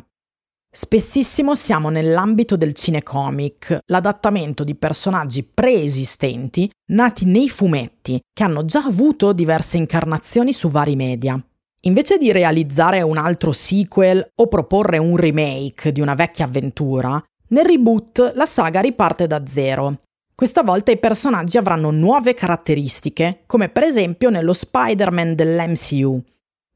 Spessissimo 0.75 1.55
siamo 1.55 1.91
nell'ambito 1.91 2.57
del 2.57 2.73
cinecomic, 2.73 3.81
l'adattamento 3.89 4.65
di 4.65 4.75
personaggi 4.75 5.43
preesistenti 5.43 6.71
nati 6.93 7.27
nei 7.27 7.51
fumetti, 7.51 8.19
che 8.33 8.43
hanno 8.43 8.65
già 8.65 8.83
avuto 8.83 9.35
diverse 9.35 9.77
incarnazioni 9.77 10.55
su 10.55 10.71
vari 10.71 10.97
media. 10.97 11.39
Invece 11.83 12.17
di 12.17 12.33
realizzare 12.33 13.03
un 13.03 13.19
altro 13.19 13.53
sequel 13.53 14.27
o 14.35 14.47
proporre 14.47 14.97
un 14.97 15.19
remake 15.19 15.93
di 15.93 16.01
una 16.01 16.15
vecchia 16.15 16.47
avventura, 16.47 17.23
nel 17.49 17.67
reboot 17.67 18.33
la 18.35 18.47
saga 18.47 18.81
riparte 18.81 19.27
da 19.27 19.45
zero. 19.47 19.99
Questa 20.35 20.63
volta 20.63 20.91
i 20.91 20.99
personaggi 20.99 21.59
avranno 21.59 21.91
nuove 21.91 22.33
caratteristiche, 22.33 23.43
come 23.45 23.69
per 23.69 23.83
esempio 23.83 24.31
nello 24.31 24.55
Spider-Man 24.55 25.35
dell'MCU, 25.35 26.25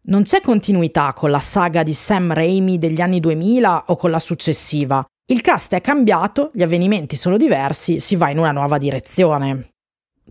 non 0.08 0.22
c'è 0.22 0.40
continuità 0.40 1.12
con 1.12 1.30
la 1.30 1.40
saga 1.40 1.82
di 1.82 1.92
Sam 1.92 2.32
Raimi 2.32 2.78
degli 2.78 3.00
anni 3.00 3.20
2000 3.20 3.84
o 3.88 3.96
con 3.96 4.10
la 4.10 4.18
successiva. 4.18 5.04
Il 5.28 5.40
cast 5.40 5.74
è 5.74 5.80
cambiato, 5.80 6.50
gli 6.52 6.62
avvenimenti 6.62 7.16
sono 7.16 7.36
diversi, 7.36 7.98
si 7.98 8.14
va 8.14 8.30
in 8.30 8.38
una 8.38 8.52
nuova 8.52 8.78
direzione. 8.78 9.70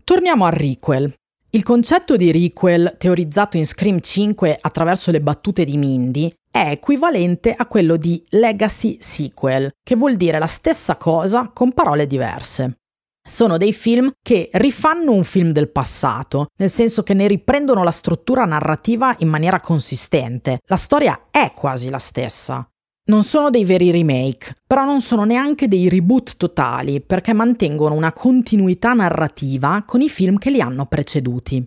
Torniamo 0.02 0.46
al 0.46 0.52
requel. 0.52 1.12
Il 1.50 1.62
concetto 1.62 2.16
di 2.16 2.32
requel, 2.32 2.96
teorizzato 2.98 3.56
in 3.56 3.66
Scream 3.66 4.00
5 4.00 4.58
attraverso 4.60 5.10
le 5.10 5.20
battute 5.20 5.64
di 5.64 5.76
Mindy, 5.76 6.32
è 6.50 6.70
equivalente 6.70 7.52
a 7.52 7.66
quello 7.66 7.96
di 7.96 8.24
legacy 8.30 8.96
sequel, 9.00 9.70
che 9.82 9.96
vuol 9.96 10.16
dire 10.16 10.38
la 10.38 10.46
stessa 10.46 10.96
cosa 10.96 11.50
con 11.52 11.72
parole 11.72 12.06
diverse. 12.06 12.78
Sono 13.26 13.56
dei 13.56 13.72
film 13.72 14.10
che 14.22 14.48
rifanno 14.52 15.12
un 15.12 15.24
film 15.24 15.50
del 15.50 15.68
passato, 15.68 16.46
nel 16.58 16.70
senso 16.70 17.02
che 17.02 17.12
ne 17.12 17.26
riprendono 17.26 17.82
la 17.82 17.90
struttura 17.90 18.44
narrativa 18.44 19.14
in 19.18 19.28
maniera 19.28 19.60
consistente. 19.60 20.60
La 20.66 20.76
storia 20.76 21.26
è 21.30 21.52
quasi 21.54 21.90
la 21.90 21.98
stessa. 21.98 22.66
Non 23.08 23.22
sono 23.22 23.50
dei 23.50 23.64
veri 23.64 23.90
remake, 23.90 24.56
però 24.66 24.84
non 24.84 25.00
sono 25.00 25.24
neanche 25.24 25.68
dei 25.68 25.88
reboot 25.88 26.36
totali, 26.36 27.00
perché 27.00 27.32
mantengono 27.32 27.94
una 27.94 28.12
continuità 28.12 28.94
narrativa 28.94 29.82
con 29.84 30.00
i 30.00 30.08
film 30.08 30.38
che 30.38 30.50
li 30.50 30.60
hanno 30.60 30.86
preceduti. 30.86 31.64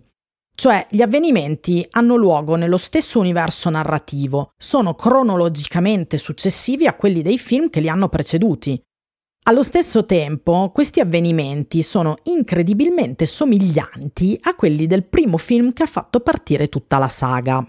Cioè, 0.54 0.86
gli 0.90 1.00
avvenimenti 1.00 1.86
hanno 1.92 2.16
luogo 2.16 2.56
nello 2.56 2.76
stesso 2.76 3.18
universo 3.18 3.70
narrativo, 3.70 4.50
sono 4.58 4.94
cronologicamente 4.94 6.18
successivi 6.18 6.86
a 6.86 6.92
quelli 6.92 7.22
dei 7.22 7.38
film 7.38 7.70
che 7.70 7.80
li 7.80 7.88
hanno 7.88 8.10
preceduti. 8.10 8.78
Allo 9.50 9.64
stesso 9.64 10.06
tempo, 10.06 10.70
questi 10.72 11.00
avvenimenti 11.00 11.82
sono 11.82 12.18
incredibilmente 12.22 13.26
somiglianti 13.26 14.38
a 14.42 14.54
quelli 14.54 14.86
del 14.86 15.02
primo 15.02 15.38
film 15.38 15.72
che 15.72 15.82
ha 15.82 15.86
fatto 15.86 16.20
partire 16.20 16.68
tutta 16.68 16.98
la 16.98 17.08
saga. 17.08 17.68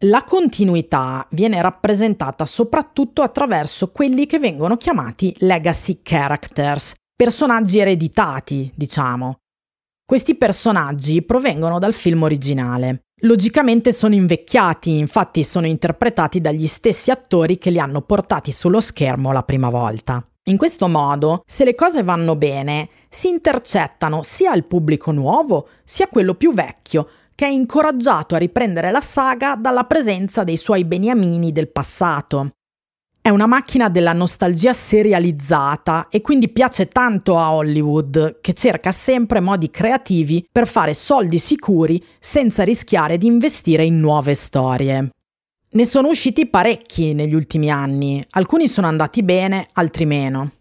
La 0.00 0.22
continuità 0.22 1.26
viene 1.30 1.62
rappresentata 1.62 2.44
soprattutto 2.44 3.22
attraverso 3.22 3.90
quelli 3.90 4.26
che 4.26 4.38
vengono 4.38 4.76
chiamati 4.76 5.34
legacy 5.38 6.00
characters, 6.02 6.92
personaggi 7.16 7.78
ereditati, 7.78 8.70
diciamo. 8.74 9.38
Questi 10.04 10.34
personaggi 10.34 11.22
provengono 11.22 11.78
dal 11.78 11.94
film 11.94 12.24
originale. 12.24 13.04
Logicamente 13.22 13.94
sono 13.94 14.14
invecchiati, 14.14 14.98
infatti 14.98 15.42
sono 15.42 15.66
interpretati 15.66 16.42
dagli 16.42 16.66
stessi 16.66 17.10
attori 17.10 17.56
che 17.56 17.70
li 17.70 17.78
hanno 17.78 18.02
portati 18.02 18.52
sullo 18.52 18.80
schermo 18.80 19.32
la 19.32 19.42
prima 19.42 19.70
volta. 19.70 20.22
In 20.46 20.56
questo 20.56 20.88
modo, 20.88 21.44
se 21.46 21.62
le 21.62 21.76
cose 21.76 22.02
vanno 22.02 22.34
bene, 22.34 22.88
si 23.08 23.28
intercettano 23.28 24.24
sia 24.24 24.52
il 24.54 24.64
pubblico 24.64 25.12
nuovo, 25.12 25.68
sia 25.84 26.08
quello 26.08 26.34
più 26.34 26.52
vecchio, 26.52 27.08
che 27.36 27.46
è 27.46 27.48
incoraggiato 27.48 28.34
a 28.34 28.38
riprendere 28.38 28.90
la 28.90 29.00
saga 29.00 29.54
dalla 29.54 29.84
presenza 29.84 30.42
dei 30.42 30.56
suoi 30.56 30.84
beniamini 30.84 31.52
del 31.52 31.70
passato. 31.70 32.50
È 33.20 33.28
una 33.28 33.46
macchina 33.46 33.88
della 33.88 34.12
nostalgia 34.12 34.72
serializzata 34.72 36.08
e 36.10 36.20
quindi 36.20 36.48
piace 36.48 36.88
tanto 36.88 37.38
a 37.38 37.52
Hollywood, 37.52 38.40
che 38.40 38.52
cerca 38.52 38.90
sempre 38.90 39.38
modi 39.38 39.70
creativi 39.70 40.44
per 40.50 40.66
fare 40.66 40.92
soldi 40.92 41.38
sicuri 41.38 42.04
senza 42.18 42.64
rischiare 42.64 43.16
di 43.16 43.26
investire 43.28 43.84
in 43.84 44.00
nuove 44.00 44.34
storie. 44.34 45.10
Ne 45.74 45.86
sono 45.86 46.08
usciti 46.08 46.48
parecchi 46.48 47.14
negli 47.14 47.32
ultimi 47.32 47.70
anni, 47.70 48.22
alcuni 48.32 48.68
sono 48.68 48.88
andati 48.88 49.22
bene, 49.22 49.68
altri 49.72 50.04
meno. 50.04 50.52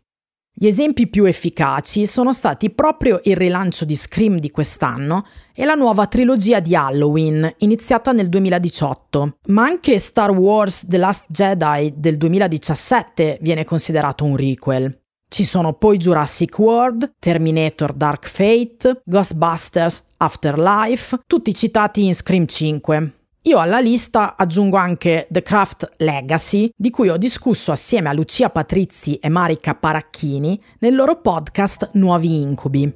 Gli 0.54 0.67
esempi 0.67 1.10
più 1.10 1.26
efficaci 1.26 2.06
sono 2.06 2.32
stati 2.32 2.69
proprio 2.69 3.19
il 3.26 3.36
rilancio 3.36 3.84
di 3.84 3.97
Scream 3.97 4.39
di 4.39 4.50
quest'anno 4.52 5.26
e 5.54 5.65
la 5.65 5.74
nuova 5.74 6.08
trilogia 6.08 6.62
di 6.62 6.76
Halloween, 6.76 7.56
iniziata 7.58 8.13
nel 8.13 8.30
2018, 8.30 9.39
ma 9.47 9.63
anche 9.63 10.00
Star 10.00 10.32
Wars 10.32 10.86
The 10.88 10.97
Last 10.97 11.26
Jedi 11.28 11.93
del 11.97 12.15
2017 12.15 13.39
viene 13.41 13.65
considerato 13.65 14.24
un 14.24 14.38
requel. 14.38 14.97
Ci 15.28 15.43
sono 15.43 15.74
poi 15.74 15.97
Jurassic 15.97 16.58
World, 16.58 17.15
Terminator 17.19 17.91
Dark 17.91 18.30
Fate, 18.30 19.02
Ghostbusters 19.04 20.06
Afterlife, 20.15 21.19
tutti 21.28 21.54
citati 21.54 22.06
in 22.06 22.15
Scream 22.15 22.45
5. 22.45 23.15
Io 23.45 23.58
alla 23.58 23.80
lista 23.80 24.38
aggiungo 24.38 24.77
anche 24.77 25.25
The 25.27 25.41
Craft 25.41 25.93
Legacy, 25.97 26.69
di 26.75 26.91
cui 26.91 27.10
ho 27.10 27.17
discusso 27.17 27.71
assieme 27.71 28.10
a 28.10 28.13
Lucia 28.13 28.51
Patrizi 28.51 29.15
e 29.15 29.30
Marica 29.30 29.73
Paracchini 29.73 30.62
nel 30.77 30.93
loro 30.93 31.19
podcast 31.21 31.89
Nuovi 31.93 32.39
Incubi. 32.39 32.93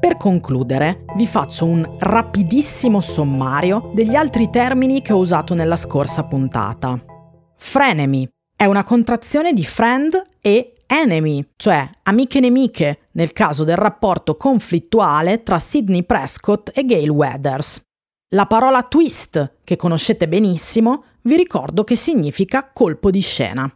Per 0.00 0.16
concludere, 0.16 1.04
vi 1.16 1.26
faccio 1.26 1.66
un 1.66 1.86
rapidissimo 1.98 3.02
sommario 3.02 3.90
degli 3.92 4.14
altri 4.14 4.48
termini 4.48 5.02
che 5.02 5.12
ho 5.12 5.18
usato 5.18 5.52
nella 5.52 5.76
scorsa 5.76 6.24
puntata. 6.24 6.98
Frenemy 7.54 8.26
è 8.56 8.64
una 8.64 8.82
contrazione 8.82 9.52
di 9.52 9.64
friend 9.64 10.22
e 10.40 10.72
enemy, 10.86 11.46
cioè 11.56 11.86
amiche 12.04 12.40
nemiche, 12.40 13.08
nel 13.12 13.32
caso 13.32 13.64
del 13.64 13.76
rapporto 13.76 14.38
conflittuale 14.38 15.42
tra 15.42 15.58
Sidney 15.58 16.02
Prescott 16.04 16.70
e 16.72 16.86
Gail 16.86 17.10
Weathers. 17.10 17.82
La 18.32 18.44
parola 18.44 18.82
twist, 18.82 19.56
che 19.64 19.76
conoscete 19.76 20.28
benissimo, 20.28 21.04
vi 21.22 21.34
ricordo 21.34 21.82
che 21.82 21.96
significa 21.96 22.70
colpo 22.70 23.10
di 23.10 23.20
scena. 23.20 23.72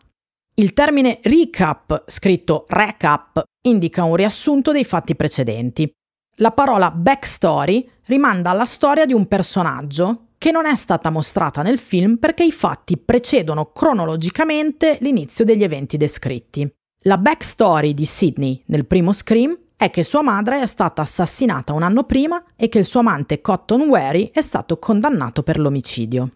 Il 0.56 0.74
termine 0.74 1.20
recap, 1.22 2.04
scritto 2.06 2.64
recap, 2.68 3.44
indica 3.66 4.04
un 4.04 4.14
riassunto 4.14 4.70
dei 4.70 4.84
fatti 4.84 5.16
precedenti. 5.16 5.90
La 6.36 6.50
parola 6.50 6.90
backstory 6.90 7.88
rimanda 8.04 8.50
alla 8.50 8.66
storia 8.66 9.06
di 9.06 9.14
un 9.14 9.26
personaggio 9.26 10.26
che 10.36 10.50
non 10.50 10.66
è 10.66 10.74
stata 10.74 11.08
mostrata 11.08 11.62
nel 11.62 11.78
film 11.78 12.16
perché 12.16 12.44
i 12.44 12.52
fatti 12.52 12.98
precedono 12.98 13.72
cronologicamente 13.72 14.98
l'inizio 15.00 15.46
degli 15.46 15.62
eventi 15.62 15.96
descritti. 15.96 16.70
La 17.04 17.16
backstory 17.16 17.94
di 17.94 18.04
Sidney 18.04 18.62
nel 18.66 18.84
primo 18.84 19.12
Scream 19.12 19.56
è 19.83 19.90
che 19.90 20.05
sua 20.05 20.23
madre 20.23 20.61
è 20.61 20.66
stata 20.66 21.03
assassinata 21.03 21.73
un 21.73 21.83
anno 21.83 22.05
prima 22.05 22.40
e 22.55 22.68
che 22.68 22.79
il 22.79 22.85
suo 22.85 23.01
amante 23.01 23.40
Cotton 23.40 23.83
Wary 23.83 24.31
è 24.33 24.40
stato 24.40 24.79
condannato 24.79 25.42
per 25.42 25.59
l'omicidio. 25.59 26.31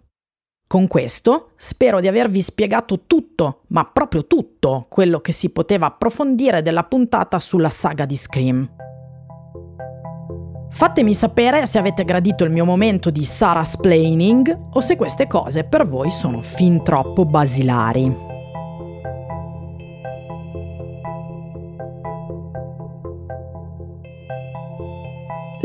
Con 0.66 0.88
questo 0.88 1.50
spero 1.54 2.00
di 2.00 2.08
avervi 2.08 2.40
spiegato 2.40 3.02
tutto, 3.06 3.60
ma 3.68 3.84
proprio 3.84 4.26
tutto, 4.26 4.86
quello 4.88 5.20
che 5.20 5.30
si 5.30 5.50
poteva 5.50 5.86
approfondire 5.86 6.60
della 6.60 6.82
puntata 6.82 7.38
sulla 7.38 7.70
saga 7.70 8.04
di 8.04 8.16
Scream. 8.16 8.68
Fatemi 10.68 11.14
sapere 11.14 11.66
se 11.66 11.78
avete 11.78 12.04
gradito 12.04 12.42
il 12.42 12.50
mio 12.50 12.64
momento 12.64 13.10
di 13.10 13.24
Sarah 13.24 13.62
Splaining 13.62 14.70
o 14.72 14.80
se 14.80 14.96
queste 14.96 15.28
cose 15.28 15.62
per 15.62 15.86
voi 15.86 16.10
sono 16.10 16.42
fin 16.42 16.82
troppo 16.82 17.24
basilari. 17.24 18.35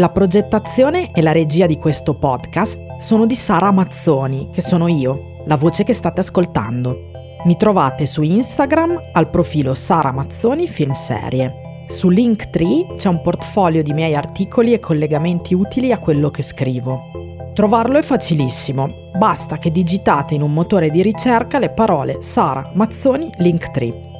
La 0.02 0.10
progettazione 0.10 1.12
e 1.12 1.22
la 1.22 1.32
regia 1.32 1.68
di 1.68 1.78
questo 1.78 2.16
podcast 2.16 2.96
sono 2.96 3.28
di 3.28 3.36
Sara 3.36 3.70
Mazzoni, 3.70 4.50
che 4.52 4.60
sono 4.60 4.88
io, 4.88 5.44
la 5.46 5.58
voce 5.58 5.84
che 5.84 5.94
state 5.94 6.22
ascoltando. 6.22 7.12
Mi 7.44 7.56
trovate 7.56 8.08
su 8.08 8.24
Instagram 8.24 9.00
al 9.12 9.30
profilo 9.30 9.76
Sara 9.76 10.12
Mazzoni 10.12 10.68
Film 10.68 10.94
Serie. 10.94 11.86
Su 11.86 12.10
Linktree 12.10 12.96
c'è 12.96 13.10
un 13.10 13.22
portfolio 13.22 13.84
di 13.84 13.94
miei 13.94 14.16
articoli 14.16 14.74
e 14.74 14.80
collegamenti 14.80 15.54
utili 15.54 15.92
a 15.92 16.00
quello 16.00 16.32
che 16.32 16.42
scrivo. 16.42 17.52
Trovarlo 17.54 18.00
è 18.00 18.02
facilissimo, 18.02 19.12
basta 19.16 19.60
che 19.60 19.70
digitate 19.70 20.34
in 20.34 20.42
un 20.42 20.52
motore 20.52 20.90
di 20.90 21.04
ricerca 21.04 21.60
le 21.60 21.70
parole 21.70 22.24
Sara 22.24 22.72
Mazzoni 22.74 23.30
Linktree. 23.38 24.11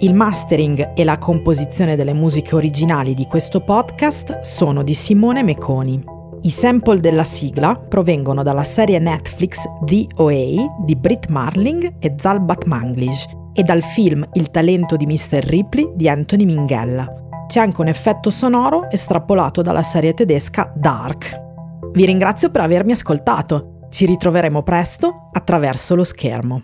Il 0.00 0.12
mastering 0.12 0.92
e 0.94 1.04
la 1.04 1.18
composizione 1.18 1.94
delle 1.94 2.12
musiche 2.12 2.56
originali 2.56 3.14
di 3.14 3.26
questo 3.26 3.60
podcast 3.60 4.40
sono 4.40 4.82
di 4.82 4.92
Simone 4.92 5.42
Meconi. 5.42 6.02
I 6.42 6.50
sample 6.50 6.98
della 6.98 7.24
sigla 7.24 7.74
provengono 7.76 8.42
dalla 8.42 8.64
serie 8.64 8.98
Netflix 8.98 9.62
The 9.84 10.06
OA 10.16 10.82
di 10.84 10.96
Britt 10.96 11.28
Marling 11.28 11.94
e 12.00 12.14
Zalbat 12.18 12.64
Manglish 12.66 13.26
e 13.54 13.62
dal 13.62 13.82
film 13.82 14.28
Il 14.32 14.50
talento 14.50 14.96
di 14.96 15.06
Mr. 15.06 15.42
Ripley 15.44 15.92
di 15.94 16.08
Anthony 16.08 16.44
Minghella. 16.44 17.06
C'è 17.46 17.60
anche 17.60 17.80
un 17.80 17.88
effetto 17.88 18.30
sonoro 18.30 18.90
estrapolato 18.90 19.62
dalla 19.62 19.84
serie 19.84 20.12
tedesca 20.12 20.72
Dark. 20.74 21.40
Vi 21.92 22.04
ringrazio 22.04 22.50
per 22.50 22.62
avermi 22.62 22.92
ascoltato. 22.92 23.86
Ci 23.88 24.06
ritroveremo 24.06 24.62
presto 24.62 25.30
attraverso 25.32 25.94
lo 25.94 26.04
schermo. 26.04 26.62